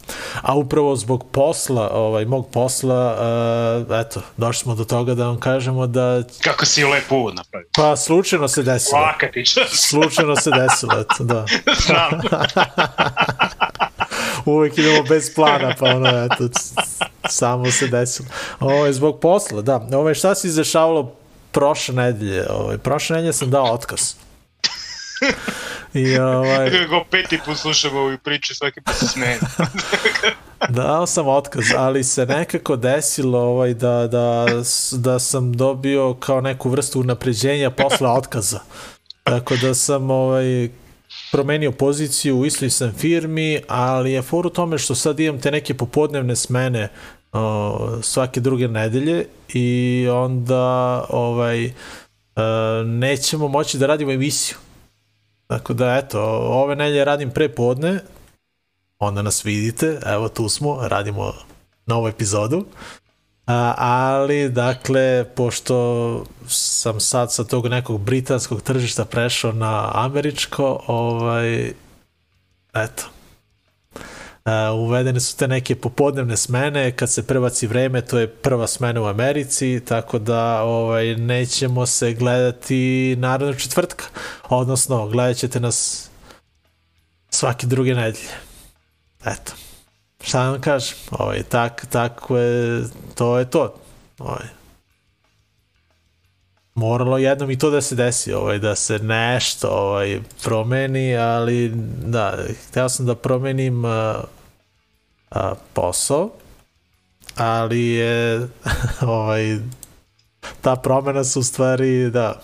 [0.42, 5.40] A upravo zbog posla, ovaj, mog posla, a, eto, došli smo do toga da vam
[5.40, 7.70] kažemo da Kako si lepo uvod napravio.
[7.76, 9.02] pa slučajno se desilo.
[9.02, 9.44] Laka ti.
[9.90, 11.46] Slučajno se desilo, eto, da.
[11.86, 12.22] Znam.
[14.56, 16.50] Uvijek idemo bez plana, pa ono, eto,
[17.30, 18.30] samo se desilo.
[18.60, 19.88] Ovo je zbog posla, da.
[19.92, 21.16] Ovo je šta se izdešavalo
[21.52, 22.46] prošle nedelje.
[22.50, 24.14] Ovo, prošle nedelje sam dao otkaz.
[25.94, 29.40] I ovaj, Go peti put slušam ovu priču, svaki put se smejem.
[30.70, 34.46] dao sam otkaz, ali se nekako desilo ovaj, da, da,
[34.92, 38.60] da sam dobio kao neku vrstu unapređenja posle otkaza.
[39.24, 40.70] Tako da sam ovaj,
[41.32, 45.52] promenio poziciju u istoj sam firmi, ali je for u tome što sad imam te
[45.52, 46.90] neke popodnevne smene
[47.34, 51.72] o, svake druge nedelje i onda ovaj, e,
[52.86, 54.58] nećemo moći da radimo emisiju.
[55.48, 58.00] Tako da, eto, ove nedelje radim pre podne,
[59.00, 61.34] onda nas vidite, evo tu smo, radimo
[61.86, 62.66] novu epizodu.
[63.48, 71.74] A, ali, dakle, pošto sam sad sa tog nekog britanskog tržišta prešao na američko, ovaj,
[72.74, 73.04] eto,
[74.76, 79.06] uvedene su te neke popodnevne smene, kad se prebaci vreme, to je prva smena u
[79.06, 84.06] Americi, tako da ovaj, nećemo se gledati naravno četvrtka,
[84.50, 86.10] odnosno gledat ćete nas
[87.30, 88.30] svake druge nedelje.
[89.26, 89.54] Eto
[90.26, 92.84] šta da vam kažem, ovaj, tak, tako je,
[93.16, 93.76] to je to.
[94.20, 94.46] Ovaj.
[96.76, 101.72] Moralo jednom i to da se desi, ovaj, da se nešto ovaj, promeni, ali
[102.06, 104.24] da, hteo sam da promenim a,
[105.36, 106.30] a, posao,
[107.36, 108.48] ali je
[109.02, 109.58] ovaj,
[110.62, 112.42] ta promena se u stvari da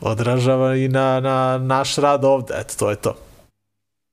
[0.00, 3.16] odražava i na, na naš rad ovde, eto, to je to.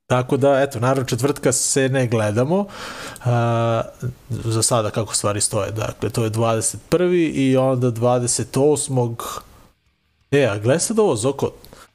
[0.06, 2.66] Tako da, eto, naravno četvrtka se ne gledamo uh,
[4.30, 5.70] za sada kako stvari stoje.
[5.70, 7.32] Dakle, to je 21.
[7.34, 9.14] i onda 28.
[10.30, 11.50] E, a gledaj sad ovo, Zoko.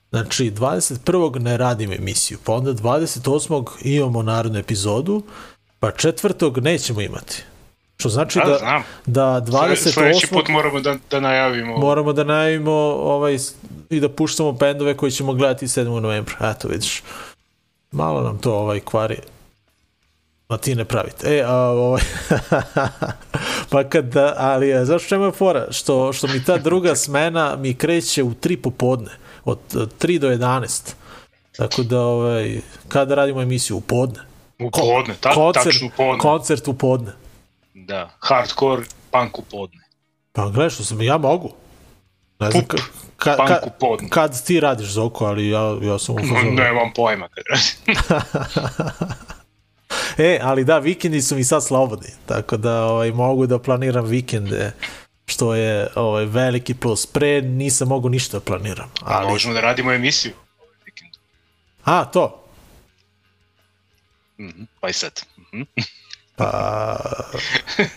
[0.10, 1.40] Znači, 21.
[1.40, 3.65] ne radim emisiju, pa onda 28.
[3.81, 5.23] imamo narodnu epizodu,
[5.80, 7.43] pa četvrtog nećemo imati.
[7.97, 8.84] Što znači Da, da, znam.
[9.06, 9.45] da
[9.81, 10.30] Sledeći 28.
[10.30, 11.77] put moramo da, da najavimo.
[11.77, 13.38] moramo da najavimo ovaj,
[13.89, 15.99] i da puštamo bendove koji ćemo gledati 7.
[15.99, 16.35] novembra.
[16.41, 17.03] Eto, vidiš.
[17.91, 19.18] Malo nam to ovaj kvari.
[20.49, 21.38] Ma ti ne pravite.
[21.38, 22.01] E, a, ovaj...
[23.72, 25.68] pa kad, ali e, znaš čemu je fora?
[25.72, 29.11] Što, što mi ta druga smena mi kreće u 3 popodne.
[29.45, 30.93] Od, od 3 do 11.
[31.57, 33.77] Tako da, ovaj, kada radimo emisiju?
[33.77, 34.28] U podne.
[34.60, 36.19] U podne, ta, koncert, tačno u podne.
[36.19, 37.11] koncert u podne.
[37.73, 39.80] Da, hardcore punk u podne.
[40.31, 41.52] Pa gledaj što sam, ja mogu.
[42.40, 42.80] Ne znam, Pup,
[43.18, 44.10] ka, ka, punk ka, u podne.
[44.10, 46.52] kad ti radiš Zoko, ali ja, ja sam u fazonu.
[46.52, 48.03] Nemam pojma kad radim.
[50.18, 54.72] E, ali da, vikendi su mi sad slobodni, tako da ovaj, mogu da planiram vikende,
[55.26, 57.06] što je ovaj, veliki plus.
[57.06, 58.91] Pre nisam mogu ništa da planiram.
[59.02, 61.14] Ali, Možemo da radimo emisiju ovaj vikend.
[61.84, 62.39] a, to.
[64.40, 65.22] Mhm, Pa i sad.
[65.38, 65.61] Mhm.
[66.36, 66.98] Pa...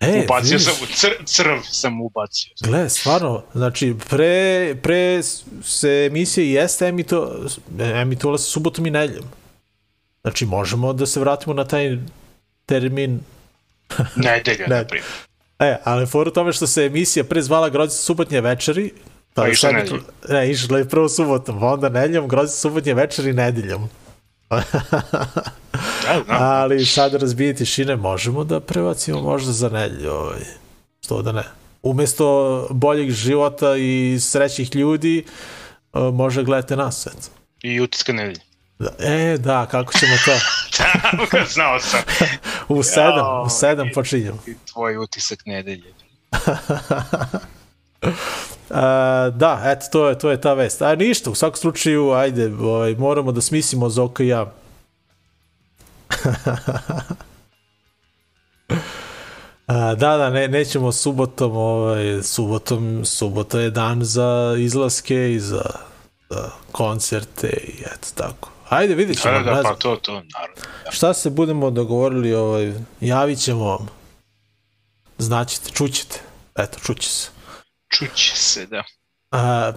[0.00, 2.52] E, Ubacio vidiš, sam u cr, crv sam ubacio.
[2.60, 5.22] Gle, stvarno, znači, pre, pre
[5.62, 7.44] se emisije jeste emito,
[7.78, 9.24] emitovala se subotom i nedeljom.
[10.22, 11.98] Znači, možemo da se vratimo na taj
[12.66, 13.20] termin
[14.16, 14.76] Nedelja, Ne.
[14.76, 15.08] na primjer.
[15.58, 18.92] E, ali for u tome što se emisija pre zvala Grozice subotnje večeri,
[19.34, 20.00] Pa je išla nedeljom.
[20.28, 23.88] Ne, išla je prvo subotom, pa onda nedeljom, Grozice subotnje večeri nedeljom.
[26.02, 26.34] Da, da.
[26.38, 30.10] Ali sad razbije tišine možemo da prebacimo možda za nedelju.
[30.10, 30.40] Ovaj.
[31.00, 31.42] Što da ne.
[31.82, 32.26] Umesto
[32.70, 35.24] boljeg života i srećih ljudi,
[35.92, 37.06] uh, može gledate nas.
[37.06, 37.28] Eto.
[37.62, 38.40] I utiska nedelje.
[38.78, 40.32] Da, e, da, kako ćemo to?
[41.32, 42.00] Da, znao sam.
[42.68, 44.38] U sedam, Jao, u sedam i- počinjemo.
[44.46, 45.92] I tvoj utisak nedelje.
[48.70, 50.82] A, da, eto, to je, to je ta vest.
[50.82, 54.52] A ništa, u svakom slučaju, ajde, ovaj, moramo da smislimo Zoka i ja.
[59.66, 65.64] A, da, da, ne, nećemo subotom, ovaj, subotom, subota je dan za izlaske i za,
[66.30, 68.50] za koncerte i eto tako.
[68.68, 69.34] Ajde, vidit ćemo.
[69.34, 69.74] Da, ne da, znam.
[69.74, 70.62] pa to, to, naravno.
[70.84, 70.90] Da.
[70.90, 73.88] Šta se budemo dogovorili, ovaj, javit ćemo vam.
[75.18, 76.20] Znaćete, čućete.
[76.58, 77.33] Eto, čuće se.
[77.94, 78.82] Čuće se, da.
[79.30, 79.72] A,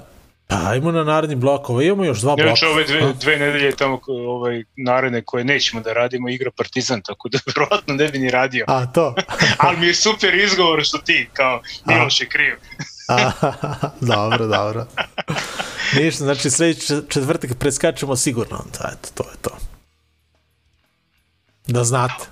[0.47, 1.69] pa ajmo na naredni blok.
[1.69, 2.47] Ovo imamo još dva bloka.
[2.47, 7.29] Inače, ove dve, dve nedelje tamo ovaj, naredne koje nećemo da radimo igra Partizan, tako
[7.29, 8.65] da verovatno ne bi ni radio.
[8.67, 9.15] A, to.
[9.57, 12.55] Ali mi je super izgovor što ti, kao, Miloš je kriv.
[14.15, 14.87] Dobro, dobro.
[15.95, 18.65] Ništa, znači sledeći četvrtak preskačemo sigurno.
[18.79, 19.57] Da, eto, to je to.
[21.67, 22.25] Da znate.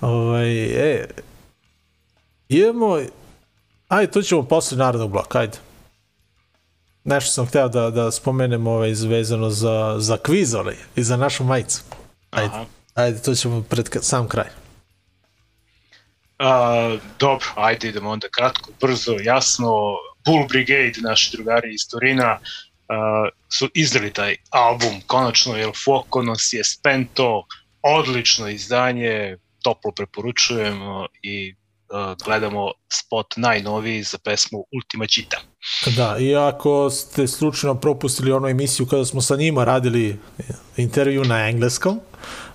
[0.00, 1.08] Ovaj, e,
[2.48, 3.00] imamo,
[3.92, 5.58] ajde, to ćemo posle narednog bloka, ajde.
[7.04, 11.44] Nešto sam hteo da, da spomenem ovaj, vezano za, za kviz ovaj, i za našu
[11.44, 11.82] majicu.
[12.30, 12.64] Ajde, Aha.
[12.94, 14.48] ajde, to ćemo pred sam kraj.
[16.38, 19.96] A, dobro, ajde idemo onda kratko, brzo, jasno.
[20.24, 22.38] Bull Brigade, naši drugari iz Turina,
[22.88, 27.44] a, su izdali taj album, konačno, jer Fuoco nos je spento,
[27.82, 31.54] odlično izdanje, toplo preporučujemo i
[32.24, 35.40] gledamo spot najnoviji za pesmu Ultima Čita.
[35.96, 40.18] Da, i ako ste slučajno propustili onu emisiju kada smo sa njima radili
[40.76, 42.00] intervju na engleskom,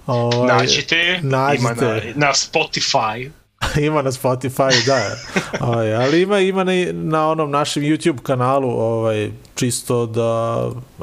[0.07, 1.47] ovaj, Nađite je, ima na,
[1.88, 2.14] nađite.
[2.15, 3.30] na Spotify,
[3.88, 5.15] ima na Spotify, da.
[5.59, 10.61] ovaj, ali ima, ima na, na onom našem YouTube kanalu, ovaj, čisto da,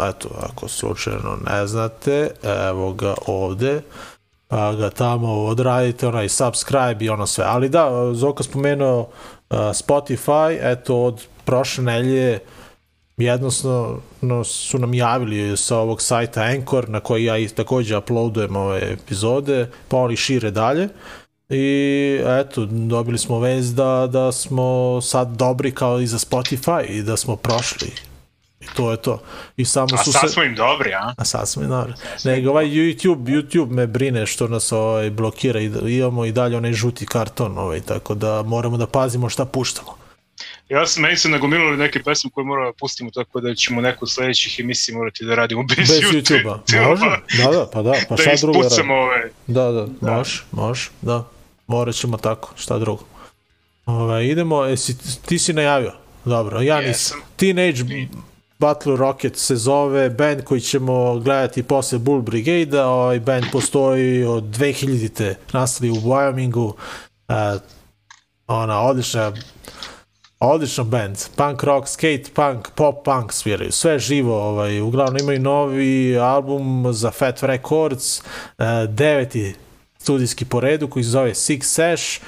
[0.08, 3.82] eto, ako slučajno ne znate, evo ga ovde,
[4.13, 4.13] pa
[4.54, 7.44] ga tamo odradite, onaj subscribe i ono sve.
[7.48, 9.06] Ali da, Zoka spomenuo uh,
[9.58, 12.38] Spotify, eto, od prošle nelje
[13.16, 18.92] jednostavno no, su nam javili sa ovog sajta Anchor na koji ja takođe uploadujem ove
[18.92, 20.88] epizode, pa oni šire dalje.
[21.48, 27.02] I eto, dobili smo vez da, da smo sad dobri kao i za Spotify i
[27.02, 27.92] da smo prošli.
[28.64, 29.22] I to je to.
[29.56, 30.28] I samo a su sad se...
[30.28, 31.14] smo im dobri, a?
[31.16, 31.92] A sad smo i dobro.
[32.24, 36.56] Nego ovaj YouTube, YouTube me brine što nas ovaj, blokira i da- imamo i dalje
[36.56, 39.96] onaj žuti karton, ovaj, tako da moramo da pazimo šta puštamo.
[40.68, 44.04] Ja sam, meni su nagomilali neke pesme koje moramo da pustimo, tako da ćemo neku
[44.04, 46.88] od sledećih emisija morati da radimo bez, Bez YouTube-a.
[46.88, 47.06] Može?
[47.44, 47.92] Da, da, pa da.
[48.08, 48.94] Pa da šta drugo da ispucamo radimo?
[48.94, 49.30] ove.
[49.46, 51.24] Da, da, može, može, da.
[51.66, 53.04] Morat ćemo tako, šta drugo.
[53.86, 54.96] Ove, idemo, esi,
[55.26, 55.92] ti si najavio.
[56.24, 56.88] Dobro, ja nisam.
[56.88, 57.20] Jesam.
[57.36, 57.82] Teenage
[58.64, 64.44] Battle Rocket se zove, band koji ćemo gledati posle Bull Brigade-a, ovaj band postoji od
[64.44, 66.72] 2000-te, nastali u Wyomingu,
[67.28, 67.60] uh,
[68.46, 69.32] ona odlična
[70.40, 76.18] odličan band, punk rock, skate punk, pop punk sviraju, sve živo, ovaj, uglavnom imaju novi
[76.18, 78.24] album za Fat Records, uh,
[78.88, 79.54] deveti
[79.98, 82.20] studijski po redu koji se zove Six Sash,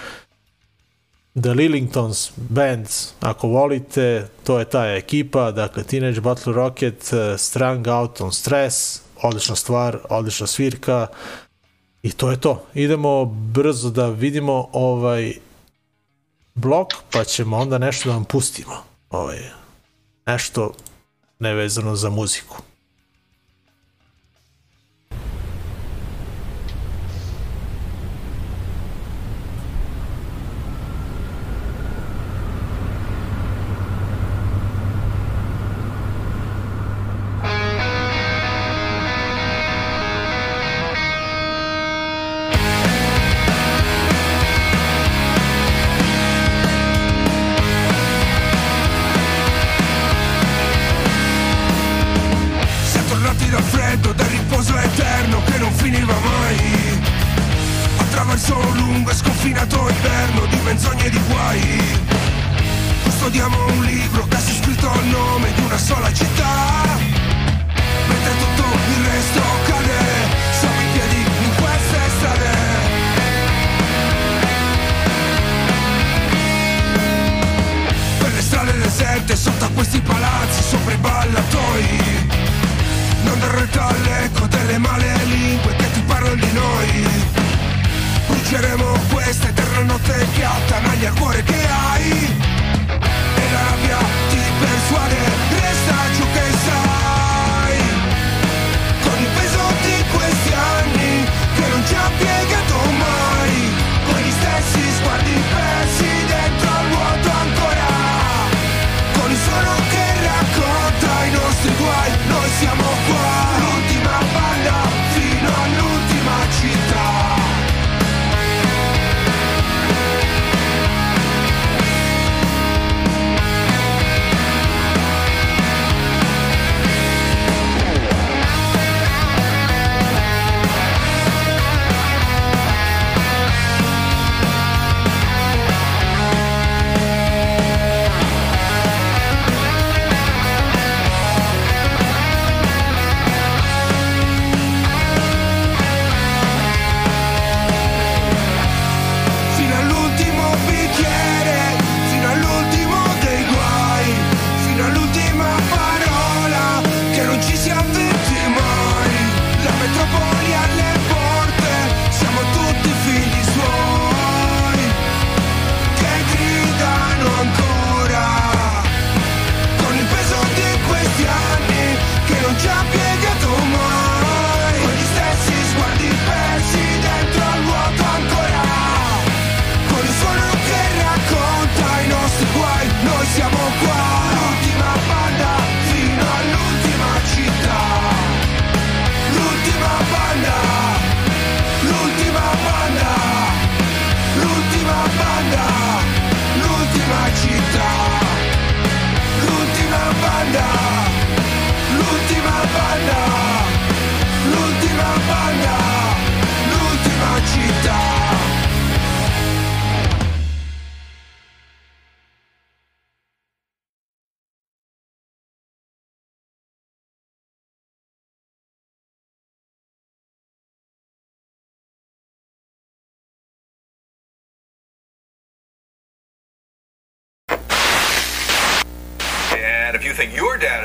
[1.43, 2.89] The Lillingtons Band,
[3.21, 9.01] ako volite, to je ta ekipa, dakle Teenage Battle Rocket, uh, Strung Out on Stress,
[9.23, 11.07] odlična stvar, odlična svirka
[12.03, 12.67] i to je to.
[12.75, 15.33] Idemo brzo da vidimo ovaj
[16.55, 18.77] blok, pa ćemo onda nešto da vam pustimo.
[19.11, 19.39] Ovaj,
[20.27, 20.73] nešto
[21.39, 22.57] nevezano za muziku.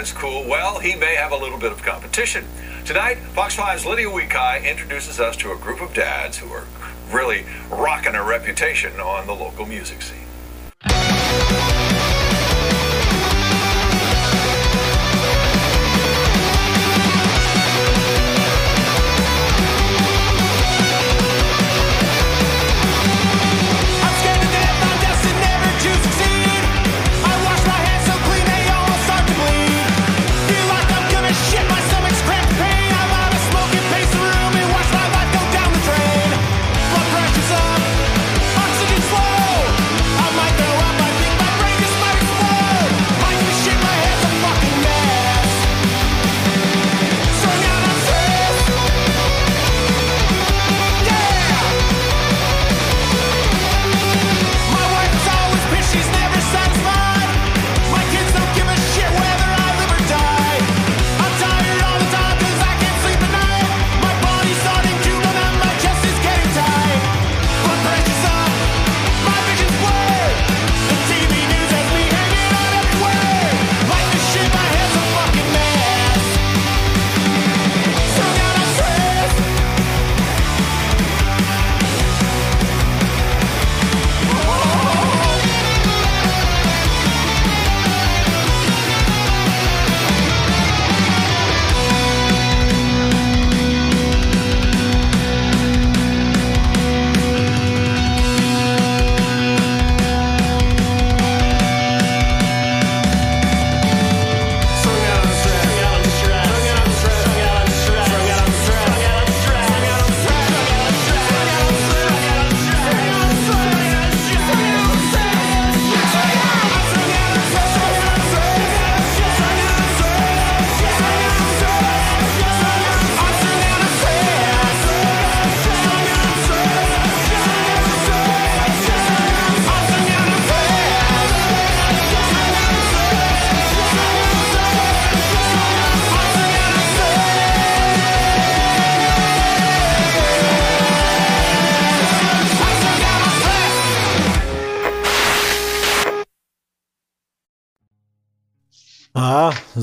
[0.02, 2.44] is cool, well, he may have a little bit of competition.
[2.86, 6.66] Tonight, Fox 5's Lydia Weekai introduces us to a group of dads who are
[7.12, 10.18] really rocking a reputation on the local music scene.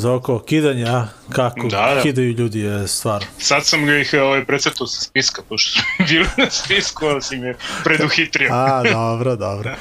[0.09, 2.02] Za oko kidanja, kako Da, da.
[2.02, 3.24] kidaju ljudi je stvar.
[3.39, 7.36] Sad sam ga ih ovaj, precrtao sa spiska, pošto su bili na spisku, ali si
[7.36, 7.55] me
[7.85, 8.48] preduhitrio.
[8.52, 9.74] A, dobro, dobro.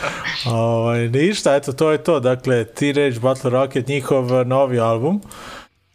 [0.45, 2.19] Ovaj, ništa, eto, to je to.
[2.19, 5.21] Dakle, Teenage Battle Rocket, njihov novi album,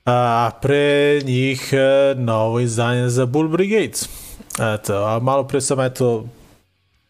[0.06, 4.08] a pre njih e, novo izdanje za Bull Brigades.
[4.74, 6.24] Eto, a malo pre sam, eto,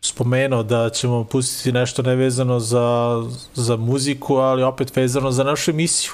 [0.01, 3.16] spomenuo da ćemo pustiti nešto nevezano za,
[3.55, 6.12] za muziku, ali opet vezano za našu emisiju.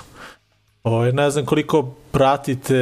[0.83, 2.79] Ovaj, ne znam koliko pratite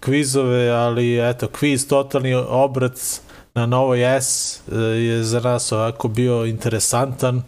[0.00, 3.20] kvizove, ali eto, kviz Totalni obrac
[3.54, 7.42] na Novoj S e, je za nas ovako bio interesantan,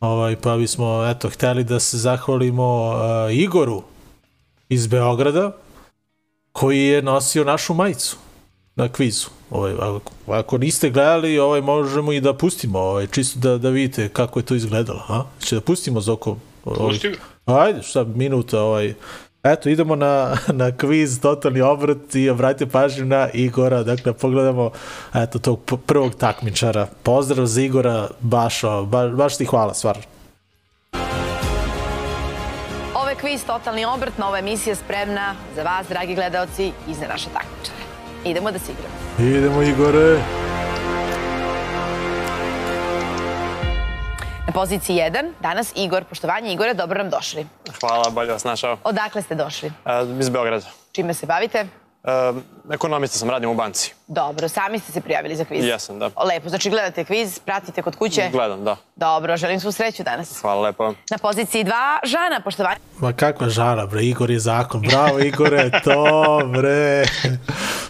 [0.00, 3.82] ovaj, pa bismo eto, hteli da se zahvalimo uh, Igoru
[4.68, 5.52] iz Beograda,
[6.52, 8.16] koji je nosio našu majicu
[8.76, 9.26] na kvizu.
[9.50, 14.08] Ovaj, ako, ako niste gledali, ovaj, možemo i da pustimo, ovaj, čisto da, da vidite
[14.08, 15.02] kako je to izgledalo.
[15.08, 15.24] A?
[15.44, 16.36] Će da pustimo za oko...
[16.64, 17.16] Ovaj, Pusti ga.
[17.46, 18.94] Ajde, šta, minuta, ovaj.
[19.42, 24.70] Eto, idemo na, na kviz Totalni obrat i obratite pažnju na Igora, dakle, pogledamo
[25.14, 26.86] eto, tog prvog takmičara.
[27.02, 30.02] Pozdrav za Igora, baš, o, baš, baš ti hvala, stvarno.
[32.94, 37.28] Ovo je kviz Totalni obrt, nova emisija spremna za vas, dragi gledaoci, i za naše
[37.32, 37.84] takmičare.
[38.24, 39.30] Idemo da se igramo.
[39.36, 40.39] Idemo, Igore.
[44.50, 46.04] Na poziciji 1, danas Igor.
[46.04, 47.46] Poštovanje Igore, dobro nam došli.
[47.80, 48.76] Hvala, bolje vas našao.
[48.84, 49.68] Odakle ste došli?
[49.68, 50.66] E, iz Beograda.
[50.92, 51.58] Čime se bavite?
[51.58, 52.32] E,
[52.72, 53.94] ekonomista sam, radim u banci.
[54.06, 55.64] Dobro, sami ste se prijavili za kviz.
[55.64, 56.10] Jesam, da.
[56.24, 58.28] Lepo, znači gledate kviz, pratite kod kuće.
[58.32, 58.76] Gledam, da.
[58.96, 60.40] Dobro, želim svu sreću danas.
[60.40, 60.94] Hvala lepo.
[61.10, 61.72] Na poziciji 2,
[62.04, 62.80] Žana, poštovanje.
[62.98, 64.80] Ma kakva žara, bre, Igor je zakon.
[64.80, 67.04] Bravo, Igore, to, bre.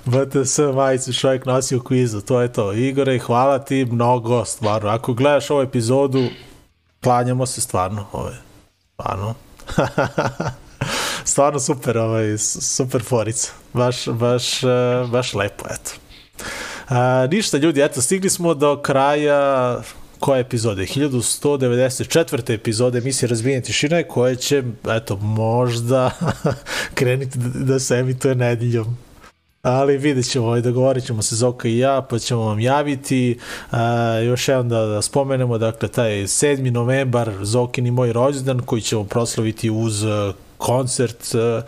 [0.05, 2.73] BTS majicu čovjek nosi u kvizu, to je to.
[2.73, 4.91] Igore, hvala ti mnogo, stvarno.
[4.91, 6.29] Ako gledaš ovu epizodu,
[7.03, 8.37] klanjamo se stvarno, ove,
[8.93, 9.35] stvarno.
[11.25, 13.53] stvarno super, ovaj, super forica.
[13.73, 14.67] Baš, baš, eh,
[15.11, 15.91] baš lepo, eto.
[16.89, 19.81] A, ništa ljudi, eto, stigli smo do kraja
[20.19, 20.83] koje epizode?
[20.83, 22.55] 1194.
[22.55, 26.11] epizode emisije Razbijenje tišine koje će, eto, možda
[26.99, 28.97] krenuti da se emituje nedeljom.
[29.63, 33.39] Ali vidjet ćemo, ovaj, dogovorit ćemo se Zoka i ja, pa ćemo vam javiti.
[33.71, 36.71] A, još jednom da, da spomenemo, dakle, taj 7.
[36.71, 41.63] novembar, Zokin i moj rođendan, koji ćemo proslaviti uz eh, koncert eh,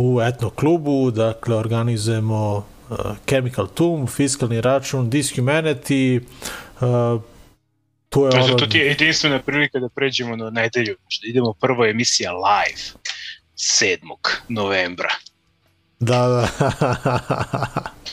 [0.00, 2.96] u etno klubu, dakle, organizujemo uh,
[3.28, 6.20] Chemical Tomb, fiskalni račun, Dishumanity,
[6.80, 7.22] uh,
[8.08, 8.54] to je ono...
[8.54, 10.96] to ti je jedinstvena prilika da pređemo na nedelju.
[11.22, 12.82] Idemo prva emisija live
[13.56, 13.98] 7.
[14.48, 15.10] novembra.
[16.00, 16.48] Da, da.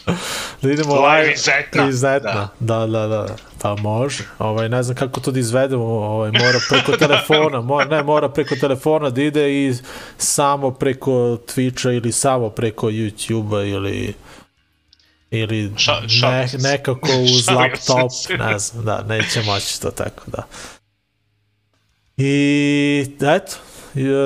[0.61, 1.89] da idemo Live iz Etna.
[1.89, 2.49] Iz Etna.
[2.59, 2.85] Da.
[2.85, 3.35] da, da, da.
[3.61, 4.23] Pa može.
[4.39, 5.83] Ovaj, ne znam kako to da izvedemo.
[5.83, 7.61] Ovaj, mora preko telefona.
[7.61, 9.73] Mora, ne, mora preko telefona da ide i
[10.17, 11.11] samo preko
[11.47, 14.13] Twitcha ili samo preko YouTube-a ili
[15.31, 16.21] ili Ša-
[16.61, 20.43] ne, nekako uz laptop, ne znam, da, neće moći to tako, da.
[22.17, 23.55] I eto,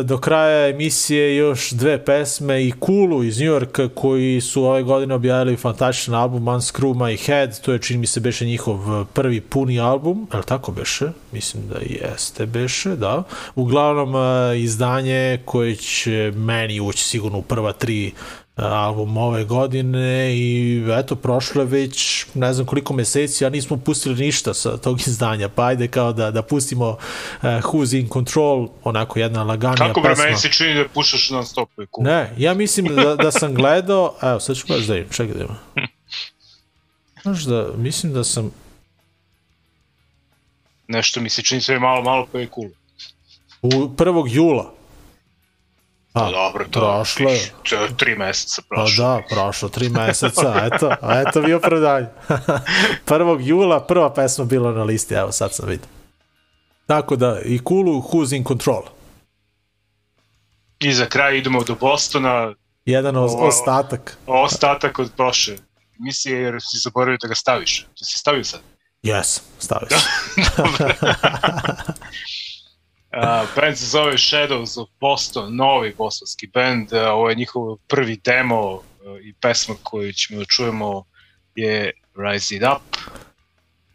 [0.03, 5.15] do kraja emisije još dve pesme i Kulu iz New Yorka koji su ove godine
[5.15, 9.79] objavili fantastičan album Unscrew My Head, to je čini mi se beše njihov prvi puni
[9.79, 11.11] album, je li tako beše?
[11.31, 13.23] Mislim da jeste beše, da.
[13.55, 18.11] Uglavnom e, izdanje koje će meni ući sigurno u prva tri e,
[18.55, 24.15] album ove godine i eto, prošlo je već ne znam koliko meseci, a nismo pustili
[24.15, 26.97] ništa sa tog izdanja, pa ajde kao da, da pustimo uh,
[27.41, 30.23] Who's in Control, onako jedna laganija Kako bre, pesma.
[30.25, 32.05] meni se čini da pušaš non stop i cool.
[32.05, 35.43] Ne, ja mislim da, da sam gledao, evo sad ću baš da im, čekaj da
[35.43, 35.55] ima.
[37.23, 38.51] Znaš da, mislim da sam,
[40.87, 42.69] Nešto mi se čini sve malo, malo pa je cool.
[43.61, 44.35] u 1.
[44.35, 44.73] jula,
[46.13, 47.51] Pa dobro, to prošlo je.
[47.97, 49.05] tri meseca Pa prošlo.
[49.05, 52.07] da, prošlo tri meseca, eto, a eto vi opravdanje.
[53.07, 53.37] 1.
[53.41, 55.87] jula prva pesma bila na listi, evo sad sam vidio.
[56.87, 58.83] Tako da, i Kulu, Who's in Control.
[60.79, 62.53] I za kraj idemo do Bostona,
[62.85, 64.17] Jedan Ovo- ostatak.
[64.27, 65.55] ostatak od prošle
[65.99, 67.81] emisije, jer si zaboravio da ga staviš.
[67.81, 68.59] To si stavio sad.
[69.03, 70.01] Jes, stavio sam.
[73.17, 76.93] Uh, band se zove Shadows of Boston, novi bostonski band.
[76.93, 78.81] Uh, ovo je njihov prvi demo uh,
[79.23, 81.03] i pesma koju ćemo da čujemo
[81.55, 82.97] je Rise It Up.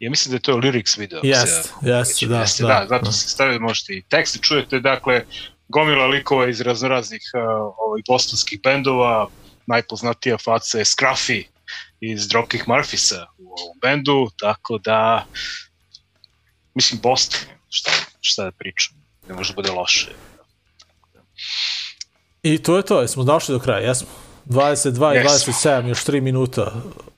[0.00, 1.20] Ja mislim da je to lyrics video.
[1.20, 3.12] se- jest, da, jeste, da, da, zato da.
[3.12, 5.24] se stavio, možete i tekst čujete, dakle,
[5.68, 7.42] gomila likova iz raznoraznih uh,
[7.78, 9.28] ovaj, bostonskih bendova,
[9.66, 11.44] najpoznatija faca je Scruffy
[12.00, 15.26] iz Dropkick Murphisa u ovom bendu, tako da
[16.74, 17.40] mislim Boston,
[17.70, 17.90] šta,
[18.20, 20.10] šta da pričam, ne može da bude loše.
[22.42, 24.08] I to je to, jesmo došli do kraja, jesmo.
[24.46, 25.52] 22 i Jesmo.
[25.52, 26.72] 27, još 3 minuta.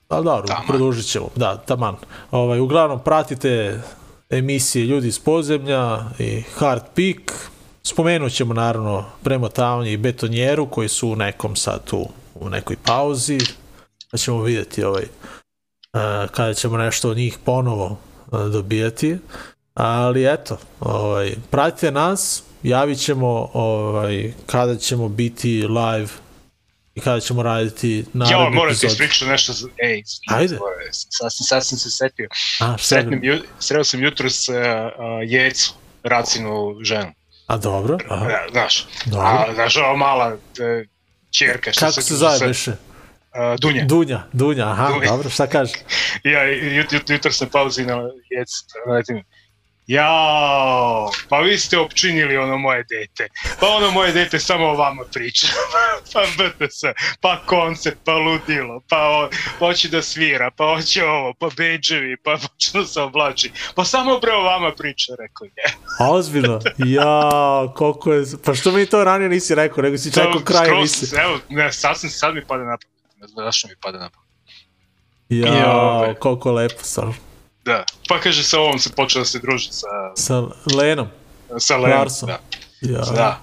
[0.09, 0.67] Ali Taman.
[0.67, 1.29] produžit ćemo.
[1.35, 1.95] Da, taman.
[2.31, 3.81] Ovaj, uglavnom, pratite
[4.29, 7.49] emisije Ljudi iz podzemlja i Hard Peak.
[7.83, 13.39] Spomenut ćemo naravno premotavanje i betonjeru koji su u nekom sad tu u nekoj pauzi.
[14.11, 15.07] Pa ćemo vidjeti ovaj, e,
[16.31, 19.17] kada ćemo nešto od njih ponovo e, dobijati.
[19.79, 26.09] Ali eto, ovaj, pratite nas, javit ćemo ovaj, kada ćemo biti live
[26.95, 29.53] i kada ćemo raditi Ja, naredni moram ti ispričati nešto.
[29.53, 29.67] Za...
[29.77, 30.57] Ej, Ajde.
[30.91, 32.27] Sasvim, sasvim se setio.
[32.59, 34.61] A, Sretnem, ju, sreo sam jutros uh, uh,
[35.23, 35.73] jecu,
[36.03, 37.11] racinu ženu.
[37.47, 39.27] A dobro, aha, Ja, znaš, Dobro.
[39.27, 40.85] a, znaš, ova mala e,
[41.31, 41.71] čerka.
[41.71, 42.71] što kako se zove beše?
[42.71, 43.85] Uh, Dunja.
[43.85, 45.09] Dunja, Dunja, aha, Dunja.
[45.09, 45.73] dobro, šta kaže?
[46.33, 47.95] ja jut, jut, jutro sam pauzi na
[48.29, 48.49] jec,
[48.87, 49.23] letim.
[49.89, 53.27] Jao, pa vi ste opčinili ono moje dete.
[53.59, 55.47] Pa ono moje dete samo o vama priča.
[56.13, 56.81] pa BTS,
[57.21, 59.29] pa koncert, pa ludilo, pa, o,
[59.59, 63.51] pa hoće da svira, pa hoće ovo, pa beđevi, pa hoće da se oblači.
[63.75, 65.73] Pa samo bre o vama priča, rekao je.
[66.11, 67.31] Ozbiljno, ja,
[67.75, 71.21] koliko je, pa što mi to ranije nisi rekao, nego si čekao kraj Skroz- emisije.
[71.23, 73.17] Evo, ne, sasvim sad mi pada na pamet.
[73.21, 74.29] Ne znam zašto mi pada na pamet.
[75.29, 77.28] Ja, koliko lepo sam.
[77.65, 80.41] Da, pa kaže sa ovom se počeo da se druži sa, Sa
[80.75, 81.07] Lenom,
[81.57, 81.99] sa Lenom.
[81.99, 82.27] Larsom.
[82.27, 82.39] Da.
[82.81, 82.99] ja.
[83.15, 83.39] Da.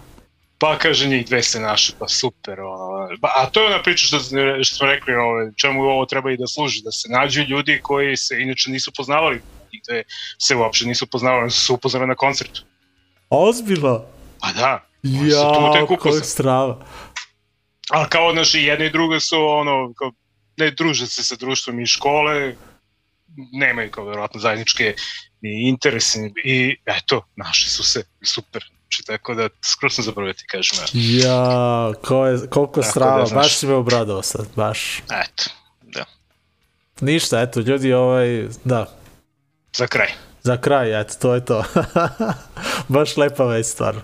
[0.59, 2.60] Pa kaže njih dve se naše, pa super.
[2.60, 3.09] Ono.
[3.20, 4.18] Ba, a to je ona priča što,
[4.62, 8.16] što smo rekli, ovo, čemu ovo treba i da služi, da se nađu ljudi koji
[8.16, 9.40] se inače nisu poznavali,
[9.88, 10.02] dve
[10.38, 12.62] se uopšte nisu poznavali, su se upoznali na koncertu.
[13.30, 14.05] Ozbiljno,
[14.40, 16.24] Pa da, ja, upoznali.
[16.24, 16.86] strava.
[17.90, 20.12] A kao naši jedna i druga su ono, kao,
[20.56, 22.55] ne druže se sa društvom iz škole,
[23.53, 24.95] nemaju kao verovatno zajedničke
[25.41, 28.65] ni interese i eto, našli su se, super.
[28.81, 30.79] Znači, tako da skoro sam zaboravio ti kažem.
[30.95, 33.45] Ja, ko je, koliko Tako strava, da, znaš.
[33.45, 34.99] baš si me obradao sad, baš.
[34.99, 35.45] Eto,
[35.83, 36.05] da.
[37.01, 38.97] Ništa, eto, ljudi, ovaj, da,
[39.77, 40.09] Za kraj.
[40.43, 41.65] Za kraj, eto, to je to.
[42.89, 44.01] Baš lepa već stvarno.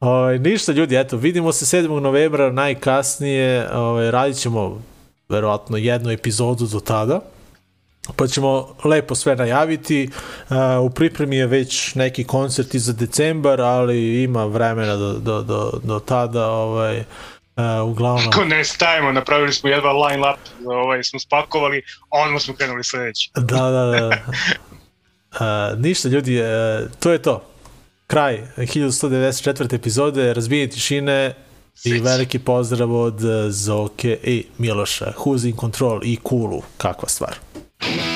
[0.00, 2.00] Ovaj, ništa ljudi, eto, vidimo se 7.
[2.00, 4.82] novembra najkasnije, ovaj, radit ćemo
[5.28, 7.20] verovatno jednu epizodu do tada,
[8.16, 10.10] pa ćemo lepo sve najaviti.
[10.48, 15.42] Uh, u pripremi je već neki koncert i za decembar, ali ima vremena do, do,
[15.42, 17.04] do, do tada, ovaj, uh,
[17.90, 18.28] uglavnom...
[18.28, 23.30] Ako ne stajemo, napravili smo jedva line up, ovaj, smo spakovali, onda smo krenuli sledeći.
[23.34, 24.10] Da, da, da.
[25.30, 26.46] Uh, ništa ljudi, uh,
[27.00, 27.44] to je to.
[28.06, 29.74] Kraj 1194.
[29.74, 31.34] epizode Razbijenje tišine
[31.84, 35.12] i veliki pozdrav od uh, Zoke i Miloša.
[35.18, 36.62] Who's in control i Kulu.
[36.76, 37.34] Kakva stvar.
[37.82, 38.06] Yeah.